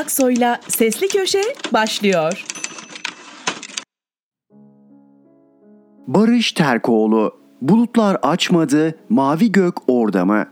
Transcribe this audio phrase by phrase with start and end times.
[0.00, 1.42] Aksoy'la Sesli Köşe
[1.72, 2.44] başlıyor.
[6.06, 10.46] Barış Terkoğlu Bulutlar açmadı, mavi gök orada mı?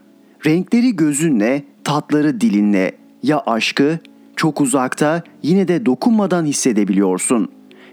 [0.46, 2.92] Renkleri gözünle, tatları dilinle.
[3.22, 3.98] Ya aşkı?
[4.36, 7.48] Çok uzakta, yine de dokunmadan hissedebiliyorsun.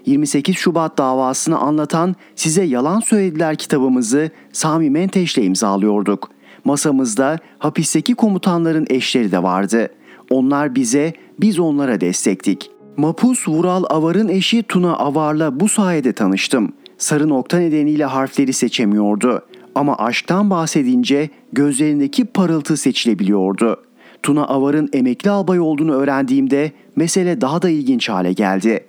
[0.05, 6.30] 28 Şubat davasını anlatan Size Yalan Söylediler kitabımızı Sami Menteş'le imzalıyorduk.
[6.66, 9.90] Masamızda hapisteki komutanların eşleri de vardı.
[10.29, 12.71] Onlar bize, biz onlara destektik.
[12.97, 16.73] Mapus Vural Avar'ın eşi Tuna Avar'la bu sayede tanıştım.
[16.98, 19.41] Sarı nokta nedeniyle harfleri seçemiyordu.
[19.75, 23.81] Ama aşktan bahsedince gözlerindeki parıltı seçilebiliyordu.
[24.23, 28.85] Tuna Avar'ın emekli albay olduğunu öğrendiğimde mesele daha da ilginç hale geldi.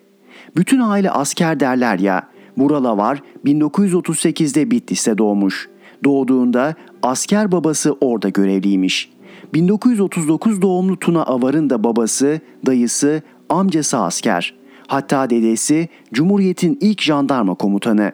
[0.57, 2.29] Bütün aile asker derler ya.
[2.59, 5.69] Vural Avar 1938'de Bitlis'te doğmuş.
[6.05, 9.11] Doğduğunda asker babası orada görevliymiş.
[9.55, 14.55] 1939 doğumlu Tuna Avar'ın da babası, dayısı, amcası asker.
[14.87, 18.13] Hatta dedesi Cumhuriyet'in ilk jandarma komutanı.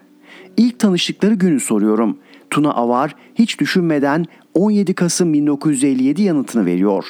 [0.57, 2.19] İlk tanıştıkları günü soruyorum.
[2.51, 7.05] Tuna Avar hiç düşünmeden 17 Kasım 1957 yanıtını veriyor.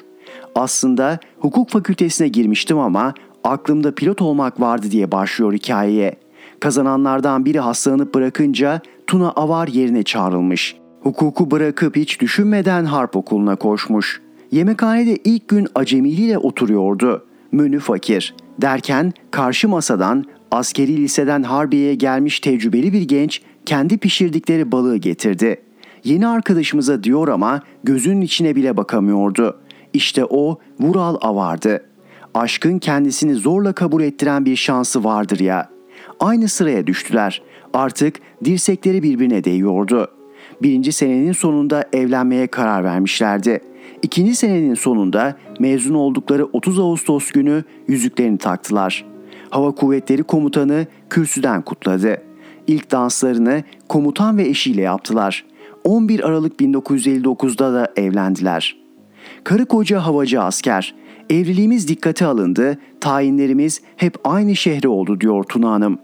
[0.55, 6.17] Aslında hukuk fakültesine girmiştim ama aklımda pilot olmak vardı diye başlıyor hikayeye.
[6.61, 10.82] Kazananlardan biri hastalanıp bırakınca Tuna Avar yerine çağrılmış.
[11.03, 14.21] Hukuku bırakıp hiç düşünmeden harp okuluna koşmuş.
[14.51, 17.27] Yemekhanede ilk gün acemiliyle oturuyordu.
[17.53, 18.35] Menü fakir.
[18.61, 25.63] Derken karşı masadan askeri liseden Harbiye'ye gelmiş tecrübeli bir genç kendi pişirdikleri balığı getirdi.
[26.05, 29.61] Yeni arkadaşımıza diyor ama gözünün içine bile bakamıyordu.
[29.93, 31.85] İşte o Vural Avar'dı.
[32.35, 35.69] Aşkın kendisini zorla kabul ettiren bir şansı vardır ya.
[36.21, 37.43] Aynı sıraya düştüler.
[37.75, 40.09] Artık dirsekleri birbirine değiyordu.
[40.63, 43.61] Birinci senenin sonunda evlenmeye karar vermişlerdi.
[44.03, 49.05] İkinci senenin sonunda mezun oldukları 30 Ağustos günü yüzüklerini taktılar.
[49.51, 52.23] Hava Kuvvetleri Komutanı kürsüden kutladı.
[52.67, 55.45] İlk danslarını komutan ve eşiyle yaptılar.
[55.85, 58.77] 11 Aralık 1959'da da evlendiler.
[59.45, 60.95] Karı koca havacı asker.
[61.31, 65.99] Evliliğimiz dikkate alındı, tayinlerimiz hep aynı şehre oldu diyor Tuna Hanım.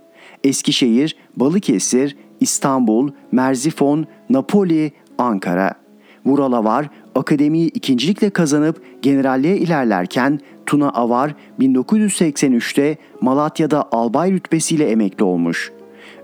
[0.44, 5.75] Eskişehir, Balıkesir, İstanbul, Merzifon, Napoli, Ankara.
[6.26, 15.72] Vural Avar akademiyi ikincilikle kazanıp generalliğe ilerlerken Tuna Avar 1983'te Malatya'da albay rütbesiyle emekli olmuş.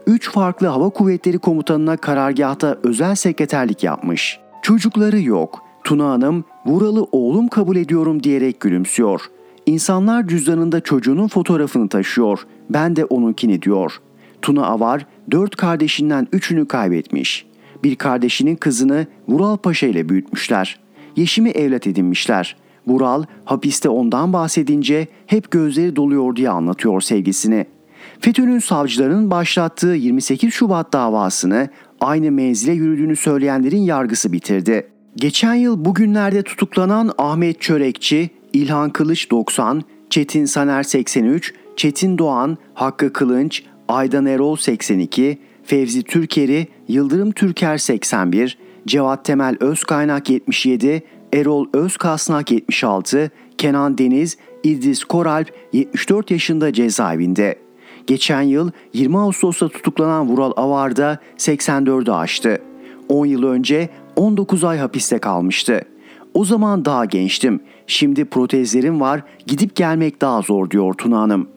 [0.06, 4.38] Üç farklı hava kuvvetleri komutanına karargahta özel sekreterlik yapmış.
[4.62, 5.62] Çocukları yok.
[5.84, 9.20] Tuna Hanım Vural'ı oğlum kabul ediyorum diyerek gülümsüyor.
[9.66, 12.47] İnsanlar cüzdanında çocuğunun fotoğrafını taşıyor.
[12.70, 14.00] Ben de onunkini diyor.
[14.42, 17.46] Tuna Avar dört kardeşinden üçünü kaybetmiş.
[17.84, 20.80] Bir kardeşinin kızını Vural Paşa ile büyütmüşler.
[21.16, 22.56] Yeşim'i evlat edinmişler.
[22.86, 27.66] Vural hapiste ondan bahsedince hep gözleri doluyor diye anlatıyor sevgisini.
[28.20, 31.68] FETÖ'nün savcıların başlattığı 28 Şubat davasını
[32.00, 34.86] aynı menzile yürüdüğünü söyleyenlerin yargısı bitirdi.
[35.16, 43.12] Geçen yıl bugünlerde tutuklanan Ahmet Çörekçi, İlhan Kılıç 90, Çetin Saner 83, Çetin Doğan, Hakkı
[43.12, 51.03] Kılınç, Aydan Erol 82, Fevzi Türkeri, Yıldırım Türker 81, Cevat Temel Özkaynak 77,
[51.33, 57.59] Erol Özkasnak 76, Kenan Deniz, İdris Koralp 74 yaşında cezaevinde.
[58.06, 62.59] Geçen yıl 20 Ağustos'ta tutuklanan Vural Avar da 84'ü aştı.
[63.09, 65.81] 10 yıl önce 19 ay hapiste kalmıştı.
[66.34, 67.61] O zaman daha gençtim.
[67.87, 71.53] Şimdi protezlerim var, gidip gelmek daha zor diyor Tuna Hanım.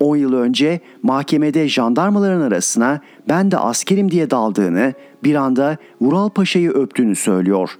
[0.00, 4.94] 10 yıl önce mahkemede jandarmaların arasına ben de askerim diye daldığını,
[5.24, 7.70] bir anda Vural Paşa'yı öptüğünü söylüyor.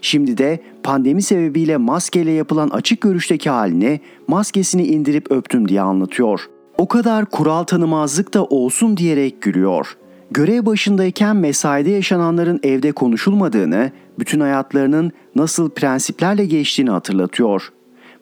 [0.00, 6.40] Şimdi de pandemi sebebiyle maskeyle yapılan açık görüşteki halini maskesini indirip öptüm diye anlatıyor.
[6.78, 9.96] O kadar kural tanımazlık da olsun diyerek gülüyor.
[10.30, 17.72] Görev başındayken mesaide yaşananların evde konuşulmadığını, bütün hayatlarının nasıl prensiplerle geçtiğini hatırlatıyor.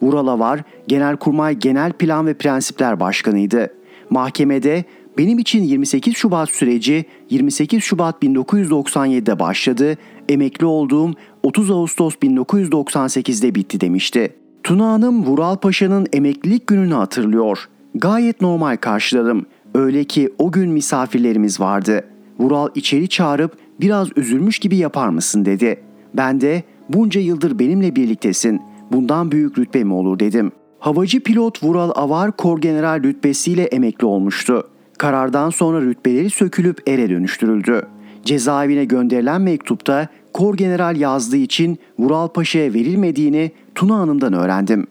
[0.05, 3.75] Vural Avar, Genelkurmay Genel Plan ve Prensipler Başkanıydı.
[4.11, 4.85] Mahkemede
[5.19, 9.97] benim için 28 Şubat süreci 28 Şubat 1997'de başladı,
[10.29, 11.11] emekli olduğum
[11.43, 14.35] 30 Ağustos 1998'de bitti demişti.
[14.63, 17.69] Tuna Hanım Vural Paşa'nın emeklilik gününü hatırlıyor.
[17.95, 19.47] Gayet normal karşıladım.
[19.75, 22.05] Öyle ki o gün misafirlerimiz vardı.
[22.39, 25.81] Vural içeri çağırıp biraz üzülmüş gibi yapar mısın dedi.
[26.15, 28.61] Ben de bunca yıldır benimle birliktesin.
[28.95, 30.53] Bundan büyük rütbe mi olur dedim.
[30.79, 34.69] Havacı pilot Vural Avar Kor General rütbesiyle emekli olmuştu.
[34.99, 37.87] Karardan sonra rütbeleri sökülüp ere dönüştürüldü.
[38.25, 44.87] Cezaevine gönderilen mektupta Kor General yazdığı için Vural Paşa'ya verilmediğini Tuna Hanım'dan öğrendim.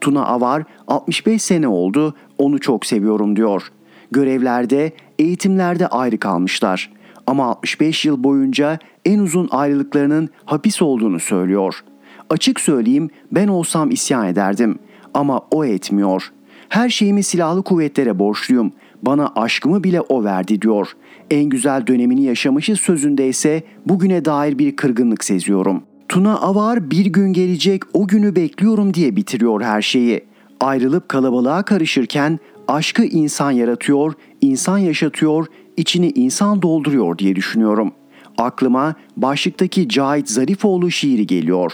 [0.00, 3.62] Tuna Avar 65 sene oldu onu çok seviyorum diyor.
[4.10, 6.92] Görevlerde, eğitimlerde ayrı kalmışlar.
[7.26, 11.84] Ama 65 yıl boyunca en uzun ayrılıklarının hapis olduğunu söylüyor.
[12.30, 14.78] Açık söyleyeyim ben olsam isyan ederdim
[15.14, 16.32] ama o etmiyor.
[16.68, 18.72] Her şeyimi silahlı kuvvetlere borçluyum.
[19.02, 20.92] Bana aşkımı bile o verdi diyor.
[21.30, 25.82] En güzel dönemini yaşamışız sözünde ise bugüne dair bir kırgınlık seziyorum.
[26.08, 30.24] Tuna Avar bir gün gelecek o günü bekliyorum diye bitiriyor her şeyi.
[30.60, 32.38] Ayrılıp kalabalığa karışırken
[32.68, 35.46] aşkı insan yaratıyor, insan yaşatıyor,
[35.76, 37.92] içini insan dolduruyor diye düşünüyorum.
[38.38, 41.72] Aklıma başlıktaki Cahit Zarifoğlu şiiri geliyor.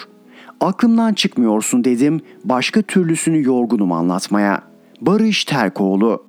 [0.60, 4.62] Aklımdan çıkmıyorsun dedim, başka türlüsünü yorgunum anlatmaya.
[5.00, 6.26] Barış Terkoğlu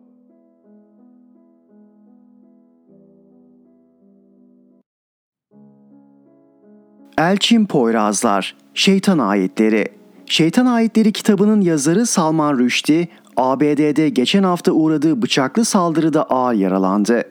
[7.18, 9.88] Elçin Poyrazlar, Şeytan Ayetleri
[10.26, 13.08] Şeytan Ayetleri kitabının yazarı Salman Rushdie,
[13.38, 17.24] ABD'de geçen hafta uğradığı bıçaklı saldırıda ağır yaralandı.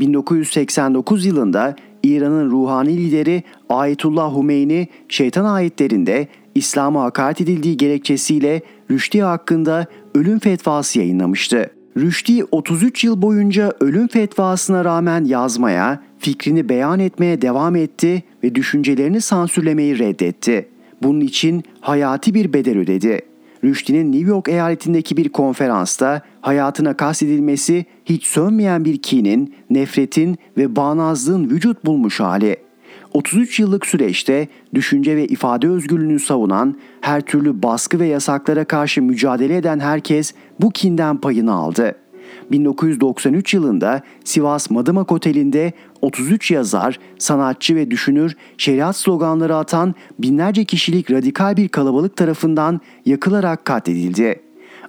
[0.00, 9.86] 1989 yılında İran'ın ruhani lideri Ayetullah Humeyni şeytan ayetlerinde İslam'a hakaret edildiği gerekçesiyle Rüşdi hakkında
[10.14, 11.70] ölüm fetvası yayınlamıştı.
[11.96, 19.20] Rüşdi 33 yıl boyunca ölüm fetvasına rağmen yazmaya, fikrini beyan etmeye devam etti ve düşüncelerini
[19.20, 20.68] sansürlemeyi reddetti.
[21.02, 23.20] Bunun için hayati bir bedel ödedi.
[23.64, 31.50] Rüşdi'nin New York eyaletindeki bir konferansta hayatına kastedilmesi hiç sönmeyen bir kinin, nefretin ve bağnazlığın
[31.50, 32.56] vücut bulmuş hali.
[33.14, 39.56] 33 yıllık süreçte düşünce ve ifade özgürlüğünü savunan, her türlü baskı ve yasaklara karşı mücadele
[39.56, 41.94] eden herkes bu kinden payını aldı.
[42.50, 45.72] 1993 yılında Sivas Madımak Oteli'nde
[46.02, 53.64] 33 yazar, sanatçı ve düşünür şeriat sloganları atan binlerce kişilik radikal bir kalabalık tarafından yakılarak
[53.64, 54.40] katledildi.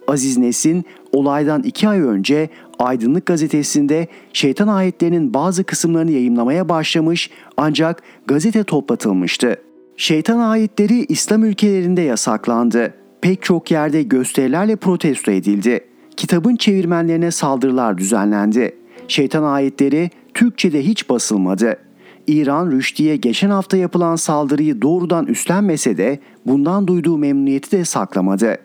[0.07, 8.03] Aziz Nesin olaydan iki ay önce Aydınlık gazetesinde şeytan ayetlerinin bazı kısımlarını yayımlamaya başlamış ancak
[8.27, 9.55] gazete toplatılmıştı.
[9.97, 12.93] Şeytan ayetleri İslam ülkelerinde yasaklandı.
[13.21, 15.88] Pek çok yerde gösterilerle protesto edildi.
[16.19, 18.75] Kitabın çevirmenlerine saldırılar düzenlendi.
[19.07, 21.77] Şeytan ayetleri Türkçe'de hiç basılmadı.
[22.27, 28.57] İran Rüşdi'ye geçen hafta yapılan saldırıyı doğrudan üstlenmese de bundan duyduğu memnuniyeti de saklamadı.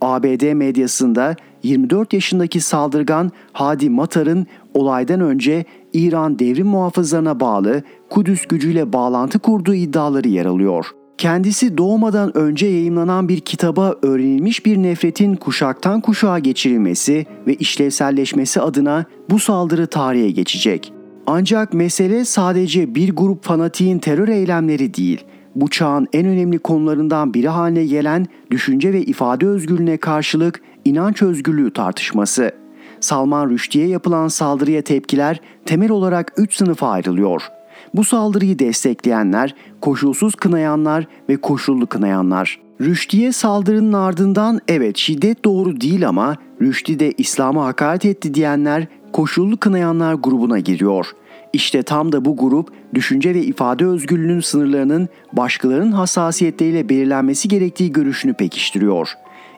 [0.00, 8.92] ABD medyasında 24 yaşındaki saldırgan Hadi Matar'ın olaydan önce İran devrim muhafızlarına bağlı Kudüs gücüyle
[8.92, 10.86] bağlantı kurduğu iddiaları yer alıyor.
[11.18, 19.04] Kendisi doğmadan önce yayımlanan bir kitaba öğrenilmiş bir nefretin kuşaktan kuşağa geçirilmesi ve işlevselleşmesi adına
[19.30, 20.92] bu saldırı tarihe geçecek.
[21.26, 25.24] Ancak mesele sadece bir grup fanatiğin terör eylemleri değil,
[25.54, 31.72] bu çağın en önemli konularından biri haline gelen düşünce ve ifade özgürlüğüne karşılık inanç özgürlüğü
[31.72, 32.52] tartışması.
[33.00, 37.55] Salman Rushdie'ye yapılan saldırıya tepkiler temel olarak üç sınıfa ayrılıyor.
[37.94, 42.60] Bu saldırıyı destekleyenler, koşulsuz kınayanlar ve koşullu kınayanlar.
[42.80, 49.56] Rüşdiye saldırının ardından evet şiddet doğru değil ama Rüşdi de İslam'a hakaret etti diyenler koşullu
[49.56, 51.06] kınayanlar grubuna giriyor.
[51.52, 58.34] İşte tam da bu grup düşünce ve ifade özgürlüğünün sınırlarının başkalarının hassasiyetleriyle belirlenmesi gerektiği görüşünü
[58.34, 59.14] pekiştiriyor.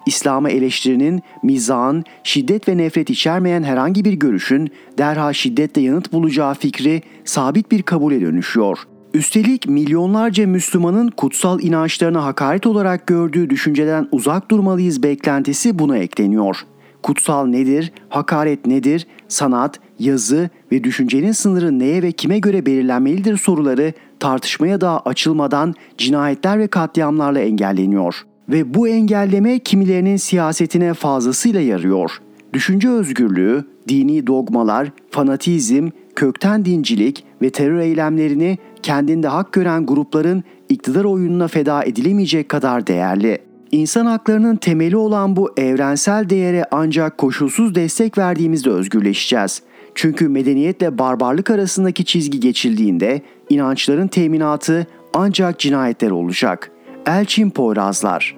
[0.09, 7.03] İslam'a eleştirinin, mizahın, şiddet ve nefret içermeyen herhangi bir görüşün derhal şiddetle yanıt bulacağı fikri
[7.25, 8.79] sabit bir kabule dönüşüyor.
[9.15, 16.57] Üstelik milyonlarca Müslümanın kutsal inançlarına hakaret olarak gördüğü düşünceden uzak durmalıyız beklentisi buna ekleniyor.
[17.03, 23.93] Kutsal nedir, hakaret nedir, sanat, yazı ve düşüncenin sınırı neye ve kime göre belirlenmelidir soruları
[24.21, 28.25] tartışmaya daha açılmadan cinayetler ve katliamlarla engelleniyor.
[28.49, 32.11] Ve bu engelleme kimilerinin siyasetine fazlasıyla yarıyor.
[32.53, 41.05] Düşünce özgürlüğü, dini dogmalar, fanatizm, kökten dincilik ve terör eylemlerini kendinde hak gören grupların iktidar
[41.05, 43.39] oyununa feda edilemeyecek kadar değerli.
[43.73, 49.63] İnsan haklarının temeli olan bu evrensel değere ancak koşulsuz destek verdiğimizde özgürleşeceğiz.
[49.95, 56.71] Çünkü medeniyetle barbarlık arasındaki çizgi geçildiğinde inançların teminatı ancak cinayetler olacak.
[57.07, 58.38] Elçin Poyrazlar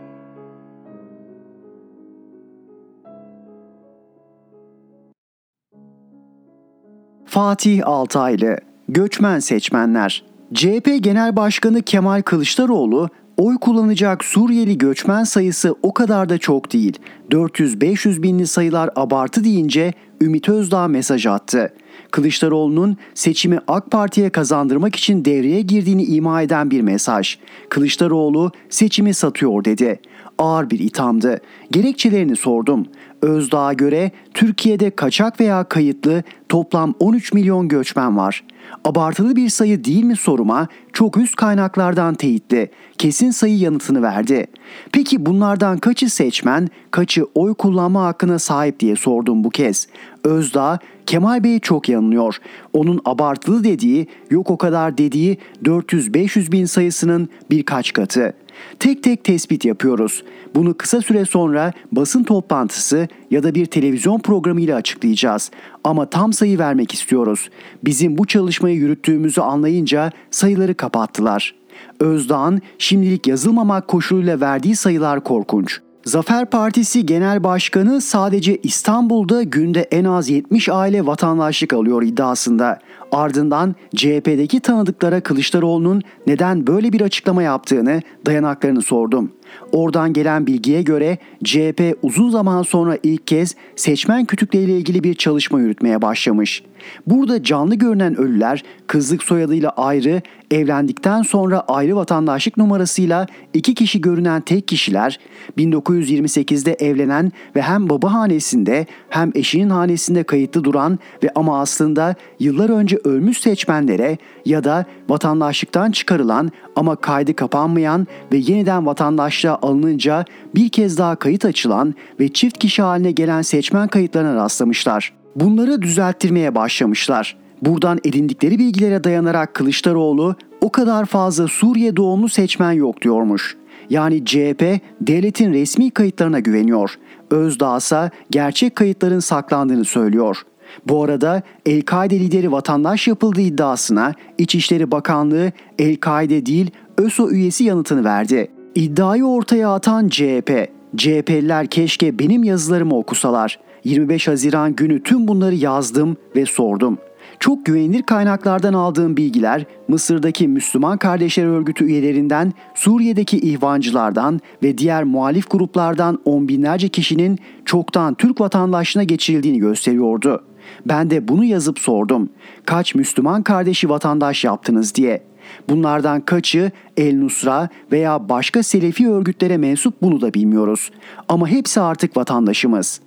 [7.31, 8.57] Fatih Altaylı
[8.89, 16.39] Göçmen Seçmenler CHP Genel Başkanı Kemal Kılıçdaroğlu oy kullanacak Suriyeli göçmen sayısı o kadar da
[16.39, 16.99] çok değil.
[17.31, 21.73] 400-500 binli sayılar abartı deyince Ümit Özdağ mesaj attı.
[22.11, 27.39] Kılıçdaroğlu'nun seçimi AK Parti'ye kazandırmak için devreye girdiğini ima eden bir mesaj.
[27.69, 30.01] Kılıçdaroğlu seçimi satıyor dedi.
[30.39, 31.41] Ağır bir ithamdı.
[31.71, 32.87] Gerekçelerini sordum.
[33.23, 38.45] Özdağ'a göre Türkiye'de kaçak veya kayıtlı toplam 13 milyon göçmen var.
[38.85, 44.47] Abartılı bir sayı değil mi soruma çok üst kaynaklardan teyitli, kesin sayı yanıtını verdi.
[44.93, 49.89] Peki bunlardan kaçı seçmen, kaçı oy kullanma hakkına sahip diye sordum bu kez.
[50.25, 52.37] Özdağ, Kemal Bey çok yanılıyor.
[52.73, 58.35] Onun abartılı dediği, yok o kadar dediği 400-500 bin sayısının birkaç katı.
[58.79, 60.23] Tek tek tespit yapıyoruz.
[60.55, 65.51] Bunu kısa süre sonra basın toplantısı ya da bir televizyon programı ile açıklayacağız.
[65.85, 67.49] Ama tam sayı vermek istiyoruz.
[67.85, 71.55] Bizim bu çalışmayı yürüttüğümüzü anlayınca sayıları kapattılar.
[72.01, 75.81] Özdağ'ın şimdilik yazılmamak koşuluyla verdiği sayılar korkunç.
[76.05, 82.79] Zafer Partisi Genel Başkanı sadece İstanbul'da günde en az 70 aile vatandaşlık alıyor iddiasında.
[83.13, 89.33] Ardından CHP'deki tanıdıklara Kılıçdaroğlu'nun neden böyle bir açıklama yaptığını, dayanaklarını sordum.
[89.73, 95.61] Oradan gelen bilgiye göre CHP uzun zaman sonra ilk kez seçmen kütükleriyle ilgili bir çalışma
[95.61, 96.63] yürütmeye başlamış.
[97.07, 104.41] Burada canlı görünen ölüler kızlık soyadıyla ayrı, evlendikten sonra ayrı vatandaşlık numarasıyla iki kişi görünen
[104.41, 105.21] tek kişiler,
[105.59, 112.71] 1928'de evlenen ve hem baba hanesinde hem eşinin hanesinde kayıtlı duran ve ama aslında yıllar
[112.71, 120.69] önce ölmüş seçmenlere ya da vatandaşlıktan çıkarılan ama kaydı kapanmayan ve yeniden vatandaşlığa alınınca bir
[120.69, 125.13] kez daha kayıt açılan ve çift kişi haline gelen seçmen kayıtlarına rastlamışlar.
[125.37, 127.37] Bunları düzelttirmeye başlamışlar.
[127.63, 133.57] Buradan edindikleri bilgilere dayanarak Kılıçdaroğlu o kadar fazla Suriye doğumlu seçmen yok diyormuş.
[133.91, 136.99] Yani CHP devletin resmi kayıtlarına güveniyor.
[137.31, 140.43] Özdağ ise gerçek kayıtların saklandığını söylüyor.
[140.89, 148.51] Bu arada El-Kaide lideri vatandaş yapıldığı iddiasına İçişleri Bakanlığı El-Kaide değil ÖSO üyesi yanıtını verdi.
[148.75, 153.59] İddiayı ortaya atan CHP, CHP'liler keşke benim yazılarımı okusalar.
[153.85, 156.99] 25 Haziran günü tüm bunları yazdım ve sordum.
[157.41, 165.51] Çok güvenilir kaynaklardan aldığım bilgiler Mısır'daki Müslüman Kardeşler Örgütü üyelerinden, Suriye'deki ihvancılardan ve diğer muhalif
[165.51, 170.45] gruplardan on binlerce kişinin çoktan Türk vatandaşlığına geçirildiğini gösteriyordu.
[170.87, 172.31] Ben de bunu yazıp sordum.
[172.67, 175.23] Kaç Müslüman kardeşi vatandaş yaptınız diye.
[175.69, 180.91] Bunlardan kaçı El Nusra veya başka Selefi örgütlere mensup bunu da bilmiyoruz.
[181.29, 183.01] Ama hepsi artık vatandaşımız.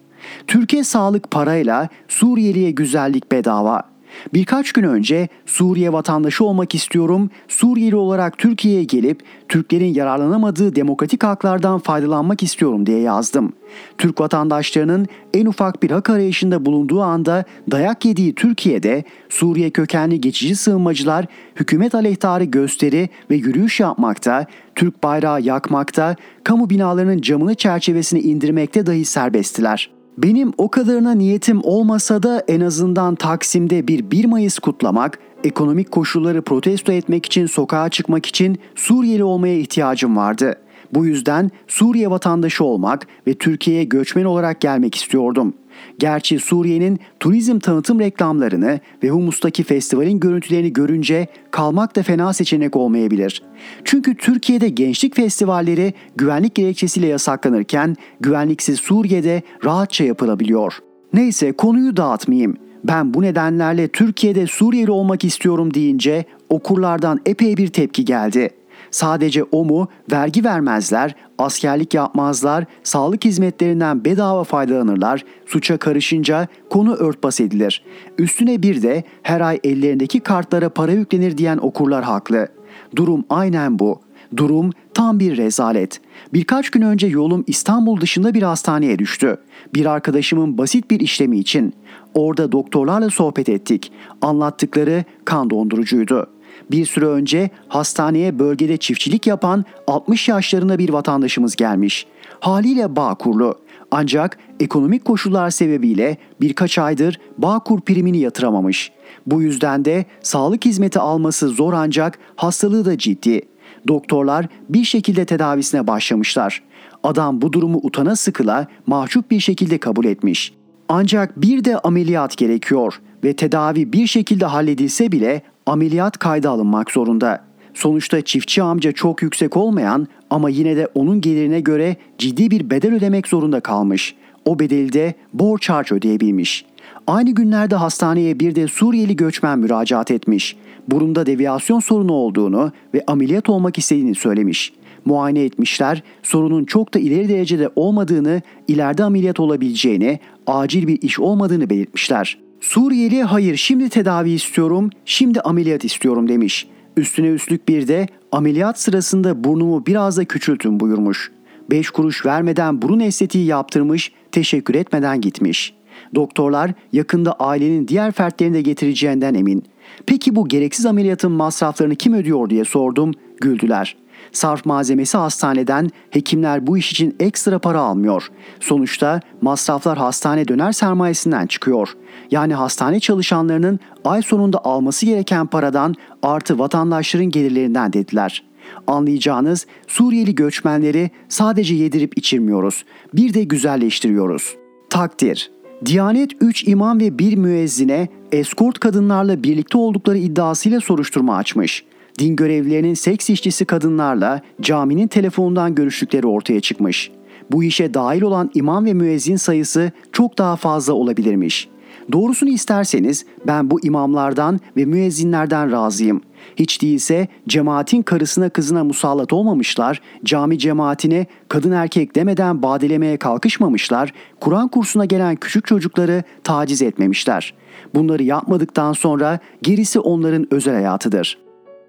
[0.47, 3.92] Türkiye sağlık parayla Suriyeliye güzellik bedava.
[4.33, 11.79] Birkaç gün önce Suriye vatandaşı olmak istiyorum, Suriyeli olarak Türkiye'ye gelip Türklerin yararlanamadığı demokratik haklardan
[11.79, 13.53] faydalanmak istiyorum diye yazdım.
[13.97, 20.55] Türk vatandaşlarının en ufak bir hak arayışında bulunduğu anda dayak yediği Türkiye'de Suriye kökenli geçici
[20.55, 28.85] sığınmacılar hükümet aleyhtarı gösteri ve yürüyüş yapmakta, Türk bayrağı yakmakta, kamu binalarının camını çerçevesini indirmekte
[28.85, 29.89] dahi serbesttiler.
[30.17, 36.41] Benim o kadarına niyetim olmasa da en azından Taksim'de bir 1 Mayıs kutlamak, ekonomik koşulları
[36.41, 40.55] protesto etmek için sokağa çıkmak için Suriyeli olmaya ihtiyacım vardı.
[40.93, 45.53] Bu yüzden Suriye vatandaşı olmak ve Türkiye'ye göçmen olarak gelmek istiyordum.
[45.99, 53.43] Gerçi Suriye'nin turizm tanıtım reklamlarını ve Humus'taki festivalin görüntülerini görünce kalmak da fena seçenek olmayabilir.
[53.83, 60.73] Çünkü Türkiye'de gençlik festivalleri güvenlik gerekçesiyle yasaklanırken güvenliksiz Suriye'de rahatça yapılabiliyor.
[61.13, 62.57] Neyse konuyu dağıtmayayım.
[62.83, 68.62] Ben bu nedenlerle Türkiye'de Suriyeli olmak istiyorum deyince okurlardan epey bir tepki geldi.''
[68.93, 77.39] Sadece o mu vergi vermezler, askerlik yapmazlar, sağlık hizmetlerinden bedava faydalanırlar, suça karışınca konu örtbas
[77.39, 77.83] edilir.
[78.17, 82.47] Üstüne bir de her ay ellerindeki kartlara para yüklenir diyen okurlar haklı.
[82.95, 84.01] Durum aynen bu.
[84.37, 86.01] Durum tam bir rezalet.
[86.33, 89.37] Birkaç gün önce yolum İstanbul dışında bir hastaneye düştü.
[89.75, 91.73] Bir arkadaşımın basit bir işlemi için.
[92.13, 93.91] Orada doktorlarla sohbet ettik.
[94.21, 96.32] Anlattıkları kan dondurucuydu.
[96.73, 102.07] Bir süre önce hastaneye bölgede çiftçilik yapan 60 yaşlarında bir vatandaşımız gelmiş.
[102.39, 103.59] Haliyle Bağkurlu.
[103.91, 108.91] Ancak ekonomik koşullar sebebiyle birkaç aydır Bağkur primini yatıramamış.
[109.27, 113.41] Bu yüzden de sağlık hizmeti alması zor ancak hastalığı da ciddi.
[113.87, 116.63] Doktorlar bir şekilde tedavisine başlamışlar.
[117.03, 120.53] Adam bu durumu utana sıkıla mahcup bir şekilde kabul etmiş.
[120.89, 127.43] Ancak bir de ameliyat gerekiyor ve tedavi bir şekilde halledilse bile ameliyat kayda alınmak zorunda.
[127.73, 132.93] Sonuçta çiftçi amca çok yüksek olmayan ama yine de onun gelirine göre ciddi bir bedel
[132.93, 134.15] ödemek zorunda kalmış.
[134.45, 136.65] O bedeli de borç harç ödeyebilmiş.
[137.07, 140.55] Aynı günlerde hastaneye bir de Suriyeli göçmen müracaat etmiş.
[140.87, 144.73] Burunda deviyasyon sorunu olduğunu ve ameliyat olmak istediğini söylemiş.
[145.05, 151.69] Muayene etmişler, sorunun çok da ileri derecede olmadığını, ileride ameliyat olabileceğini, acil bir iş olmadığını
[151.69, 152.37] belirtmişler.
[152.63, 156.67] Suriyeli hayır şimdi tedavi istiyorum, şimdi ameliyat istiyorum demiş.
[156.97, 161.31] Üstüne üstlük bir de ameliyat sırasında burnumu biraz da küçültün buyurmuş.
[161.69, 165.73] Beş kuruş vermeden burun estetiği yaptırmış, teşekkür etmeden gitmiş.
[166.15, 169.63] Doktorlar yakında ailenin diğer fertlerini de getireceğinden emin.
[170.05, 173.95] Peki bu gereksiz ameliyatın masraflarını kim ödüyor diye sordum, güldüler.
[174.33, 178.29] Sarf malzemesi hastaneden hekimler bu iş için ekstra para almıyor.
[178.59, 181.89] Sonuçta masraflar hastane döner sermayesinden çıkıyor.
[182.31, 188.43] Yani hastane çalışanlarının ay sonunda alması gereken paradan artı vatandaşların gelirlerinden dediler.
[188.87, 192.85] Anlayacağınız Suriyeli göçmenleri sadece yedirip içirmiyoruz.
[193.13, 194.55] Bir de güzelleştiriyoruz.
[194.89, 195.51] Takdir.
[195.85, 201.83] Diyanet 3 imam ve 1 müezzine eskort kadınlarla birlikte oldukları iddiasıyla soruşturma açmış.
[202.19, 207.11] Din görevlilerinin seks işçisi kadınlarla caminin telefonundan görüştükleri ortaya çıkmış.
[207.51, 211.69] Bu işe dahil olan imam ve müezzin sayısı çok daha fazla olabilirmiş.
[212.11, 216.21] Doğrusunu isterseniz ben bu imamlardan ve müezzinlerden razıyım.
[216.55, 224.67] Hiç değilse cemaatin karısına kızına musallat olmamışlar, cami cemaatine kadın erkek demeden badelemeye kalkışmamışlar, Kur'an
[224.67, 227.53] kursuna gelen küçük çocukları taciz etmemişler.
[227.95, 231.42] Bunları yapmadıktan sonra gerisi onların özel hayatıdır.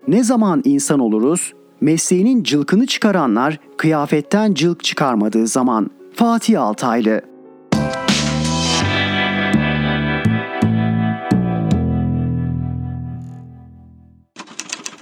[0.08, 1.52] Ne zaman insan oluruz?
[1.80, 5.90] Mesleğinin cılkını çıkaranlar kıyafetten cılk çıkarmadığı zaman.
[6.14, 7.22] Fatih Altaylı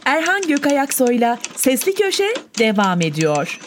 [0.04, 3.60] Erhan Gökayaksoy'la Sesli Köşe devam ediyor.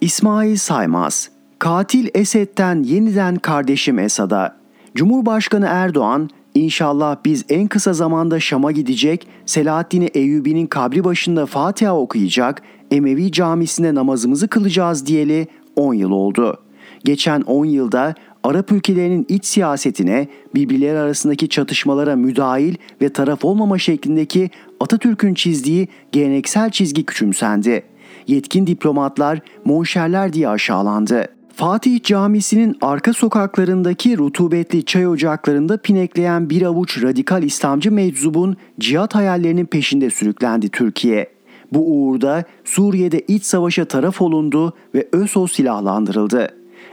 [0.00, 4.56] İsmail Saymaz Katil Esed'den yeniden kardeşim Esad'a.
[4.94, 12.62] Cumhurbaşkanı Erdoğan İnşallah biz en kısa zamanda Şam'a gidecek, Selahaddin Eyyubi'nin kabri başında Fatiha okuyacak,
[12.90, 15.46] Emevi camisinde namazımızı kılacağız diyeli
[15.76, 16.58] 10 yıl oldu.
[17.04, 24.50] Geçen 10 yılda Arap ülkelerinin iç siyasetine, birbirleri arasındaki çatışmalara müdahil ve taraf olmama şeklindeki
[24.80, 27.82] Atatürk'ün çizdiği geleneksel çizgi küçümsendi.
[28.26, 31.37] Yetkin diplomatlar monşerler diye aşağılandı.
[31.58, 39.66] Fatih Camisi'nin arka sokaklarındaki rutubetli çay ocaklarında pinekleyen bir avuç radikal İslamcı meczubun cihat hayallerinin
[39.66, 41.30] peşinde sürüklendi Türkiye.
[41.72, 46.48] Bu uğurda Suriye'de iç savaşa taraf olundu ve ÖSO silahlandırıldı.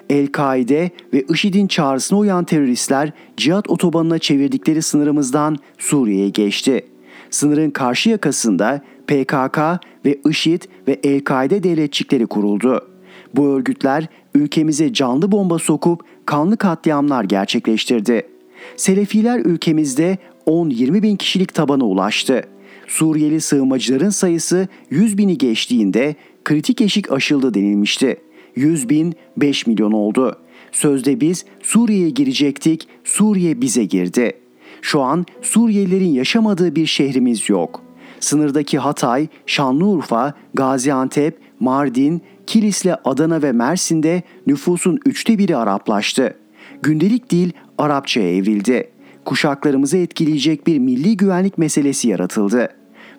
[0.09, 6.85] El-Kaide ve IŞİD'in çağrısına uyan teröristler cihat otobanına çevirdikleri sınırımızdan Suriye'ye geçti.
[7.29, 9.59] Sınırın karşı yakasında PKK
[10.05, 12.94] ve IŞİD ve El-Kaide devletçikleri kuruldu.
[13.35, 18.27] Bu örgütler ülkemize canlı bomba sokup kanlı katliamlar gerçekleştirdi.
[18.75, 20.17] Selefiler ülkemizde
[20.47, 22.43] 10-20 bin kişilik tabana ulaştı.
[22.87, 28.17] Suriyeli sığınmacıların sayısı 100 bini geçtiğinde kritik eşik aşıldı denilmişti.
[28.55, 30.35] 100 bin 5 milyon oldu.
[30.71, 34.33] Sözde biz Suriye'ye girecektik, Suriye bize girdi.
[34.81, 37.81] Şu an Suriyelilerin yaşamadığı bir şehrimiz yok.
[38.19, 46.35] Sınırdaki Hatay, Şanlıurfa, Gaziantep, Mardin, Kilis'le Adana ve Mersin'de nüfusun üçte biri Araplaştı.
[46.81, 48.89] Gündelik dil Arapçaya evrildi.
[49.25, 52.69] Kuşaklarımızı etkileyecek bir milli güvenlik meselesi yaratıldı.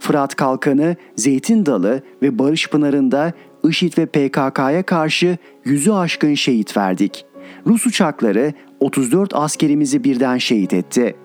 [0.01, 3.33] Fırat Kalkanı, Zeytin Dalı ve Barış Pınarı'nda
[3.65, 7.25] IŞİD ve PKK'ya karşı yüzü aşkın şehit verdik.
[7.67, 11.17] Rus uçakları 34 askerimizi birden şehit etti.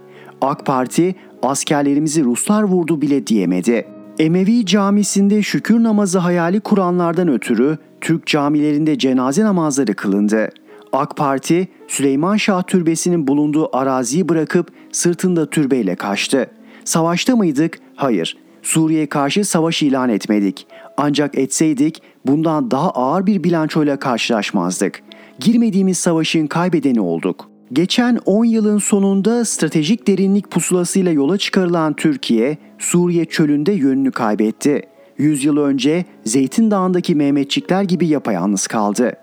[0.42, 3.88] AK Parti askerlerimizi Ruslar vurdu bile diyemedi.
[4.20, 10.50] Emevi camisinde şükür namazı hayali kuranlardan ötürü Türk camilerinde cenaze namazları kılındı.
[10.94, 16.50] AK Parti Süleyman Şah Türbesi'nin bulunduğu araziyi bırakıp sırtında türbeyle kaçtı.
[16.86, 17.80] Savaşta mıydık?
[17.96, 18.38] Hayır.
[18.62, 20.68] Suriye karşı savaş ilan etmedik.
[20.98, 25.02] Ancak etseydik bundan daha ağır bir bilançoyla karşılaşmazdık.
[25.40, 27.50] Girmediğimiz savaşın kaybedeni olduk.
[27.74, 34.91] Geçen 10 yılın sonunda stratejik derinlik pusulasıyla yola çıkarılan Türkiye, Suriye çölünde yönünü kaybetti.
[35.22, 39.14] 100 yıl önce Zeytin Dağı'ndaki Mehmetçikler gibi yapayalnız kaldı.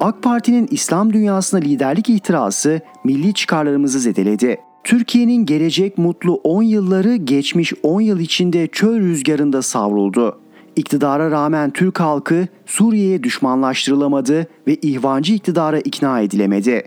[0.00, 4.56] AK Parti'nin İslam dünyasına liderlik ihtirası milli çıkarlarımızı zedeledi.
[4.84, 10.38] Türkiye'nin gelecek mutlu 10 yılları geçmiş 10 yıl içinde çöl rüzgarında savruldu.
[10.76, 16.82] İktidara rağmen Türk halkı Suriye'ye düşmanlaştırılamadı ve ihvancı iktidara ikna edilemedi.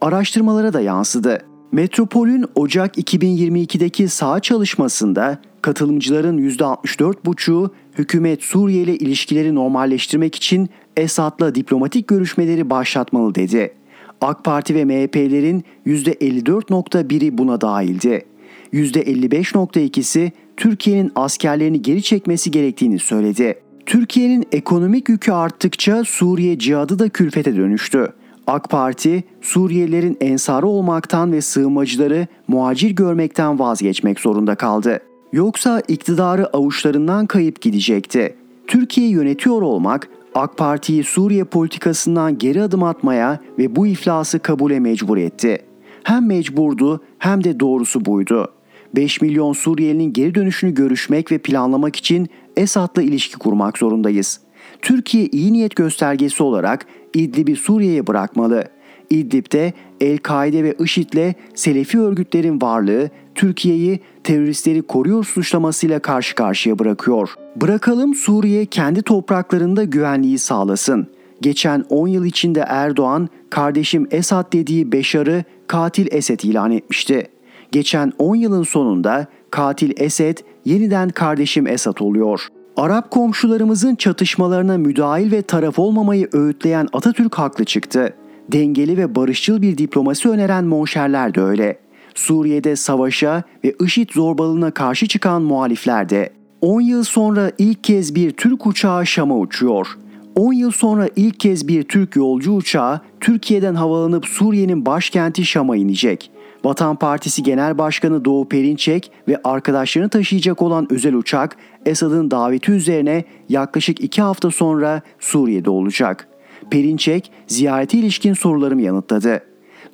[0.00, 1.42] Araştırmalara da yansıdı.
[1.72, 12.08] Metropol'ün Ocak 2022'deki sağ çalışmasında katılımcıların %64,5'u hükümet Suriye ile ilişkileri normalleştirmek için Esad'la diplomatik
[12.08, 13.74] görüşmeleri başlatmalı dedi.
[14.20, 18.24] AK Parti ve MHP'lerin %54.1'i buna dahildi.
[18.72, 23.54] %55.2'si Türkiye'nin askerlerini geri çekmesi gerektiğini söyledi.
[23.86, 28.12] Türkiye'nin ekonomik yükü arttıkça Suriye cihadı da külfete dönüştü.
[28.48, 35.00] AK Parti, Suriyelilerin ensarı olmaktan ve sığınmacıları muacir görmekten vazgeçmek zorunda kaldı.
[35.32, 38.36] Yoksa iktidarı avuçlarından kayıp gidecekti.
[38.66, 45.16] Türkiye yönetiyor olmak AK Parti'yi Suriye politikasından geri adım atmaya ve bu iflası kabule mecbur
[45.16, 45.58] etti.
[46.02, 48.52] Hem mecburdu hem de doğrusu buydu.
[48.96, 54.40] 5 milyon Suriyelinin geri dönüşünü görüşmek ve planlamak için Esad'la ilişki kurmak zorundayız.
[54.82, 58.64] Türkiye iyi niyet göstergesi olarak İdlib'i Suriye'ye bırakmalı.
[59.10, 67.34] İdlib'de El-Kaide ve IŞİD'le Selefi örgütlerin varlığı Türkiye'yi teröristleri koruyor suçlamasıyla karşı karşıya bırakıyor.
[67.56, 71.06] Bırakalım Suriye kendi topraklarında güvenliği sağlasın.
[71.40, 77.26] Geçen 10 yıl içinde Erdoğan kardeşim Esad dediği Beşar'ı katil Esed ilan etmişti.
[77.72, 82.48] Geçen 10 yılın sonunda katil Esed yeniden kardeşim Esad oluyor.
[82.78, 88.14] Arap komşularımızın çatışmalarına müdahil ve taraf olmamayı öğütleyen Atatürk haklı çıktı.
[88.52, 91.78] Dengeli ve barışçıl bir diplomasi öneren monşerler de öyle.
[92.14, 96.32] Suriye'de savaşa ve IŞİD zorbalığına karşı çıkan muhalifler de.
[96.60, 99.98] 10 yıl sonra ilk kez bir Türk uçağı Şam'a uçuyor.
[100.36, 106.30] 10 yıl sonra ilk kez bir Türk yolcu uçağı Türkiye'den havalanıp Suriye'nin başkenti Şam'a inecek.
[106.68, 113.24] Vatan Partisi Genel Başkanı Doğu Perinçek ve arkadaşlarını taşıyacak olan özel uçak Esad'ın daveti üzerine
[113.48, 116.28] yaklaşık iki hafta sonra Suriye'de olacak.
[116.70, 119.40] Perinçek ziyarete ilişkin sorularımı yanıtladı.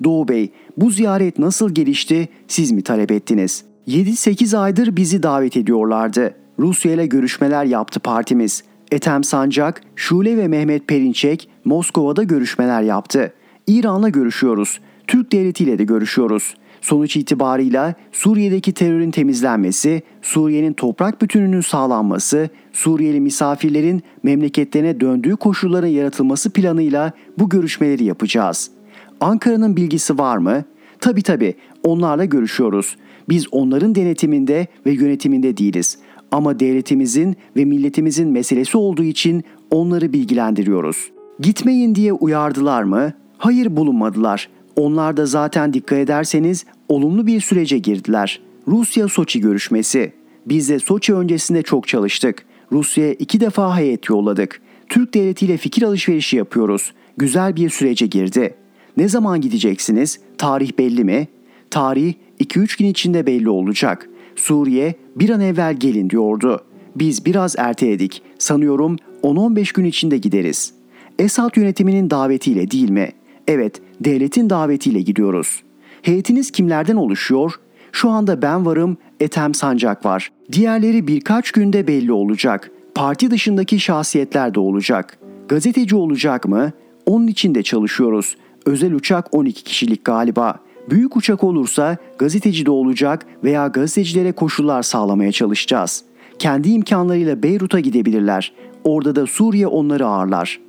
[0.03, 3.63] Doğu Bey bu ziyaret nasıl gelişti siz mi talep ettiniz?
[3.87, 6.33] 7-8 aydır bizi davet ediyorlardı.
[6.59, 8.63] Rusya ile görüşmeler yaptı partimiz.
[8.91, 13.33] Ethem Sancak, Şule ve Mehmet Perinçek Moskova'da görüşmeler yaptı.
[13.67, 14.79] İran'la görüşüyoruz.
[15.07, 16.55] Türk devletiyle de görüşüyoruz.
[16.85, 26.49] Sonuç itibarıyla Suriye'deki terörün temizlenmesi, Suriye'nin toprak bütünlüğünün sağlanması, Suriyeli misafirlerin memleketlerine döndüğü koşulların yaratılması
[26.49, 28.71] planıyla bu görüşmeleri yapacağız.
[29.19, 30.63] Ankara'nın bilgisi var mı?
[30.99, 32.95] Tabi tabi onlarla görüşüyoruz.
[33.29, 35.97] Biz onların denetiminde ve yönetiminde değiliz.
[36.31, 41.11] Ama devletimizin ve milletimizin meselesi olduğu için onları bilgilendiriyoruz.
[41.39, 43.13] Gitmeyin diye uyardılar mı?
[43.37, 44.49] Hayır bulunmadılar.
[44.75, 48.41] Onlar da zaten dikkat ederseniz olumlu bir sürece girdiler.
[48.67, 50.13] Rusya-Soçi görüşmesi.
[50.45, 52.45] Biz de Soçi öncesinde çok çalıştık.
[52.71, 54.61] Rusya'ya iki defa heyet yolladık.
[54.89, 56.93] Türk devletiyle fikir alışverişi yapıyoruz.
[57.17, 58.55] Güzel bir sürece girdi.
[58.97, 60.19] Ne zaman gideceksiniz?
[60.37, 61.27] Tarih belli mi?
[61.71, 64.09] Tarih 2-3 gün içinde belli olacak.
[64.35, 66.61] Suriye bir an evvel gelin diyordu.
[66.95, 68.21] Biz biraz erteledik.
[68.39, 70.73] Sanıyorum 10-15 gün içinde gideriz.
[71.19, 73.11] Esad yönetiminin davetiyle değil mi?
[73.47, 75.63] Evet, devletin davetiyle gidiyoruz.
[76.01, 77.53] Heyetiniz kimlerden oluşuyor?
[77.91, 80.31] Şu anda ben varım, Ethem Sancak var.
[80.51, 82.71] Diğerleri birkaç günde belli olacak.
[82.95, 85.17] Parti dışındaki şahsiyetler de olacak.
[85.47, 86.71] Gazeteci olacak mı?
[87.05, 88.37] Onun için de çalışıyoruz.
[88.65, 90.59] Özel uçak 12 kişilik galiba.
[90.89, 96.03] Büyük uçak olursa gazeteci de olacak veya gazetecilere koşullar sağlamaya çalışacağız.
[96.39, 98.53] Kendi imkanlarıyla Beyrut'a gidebilirler.
[98.83, 100.59] Orada da Suriye onları ağırlar.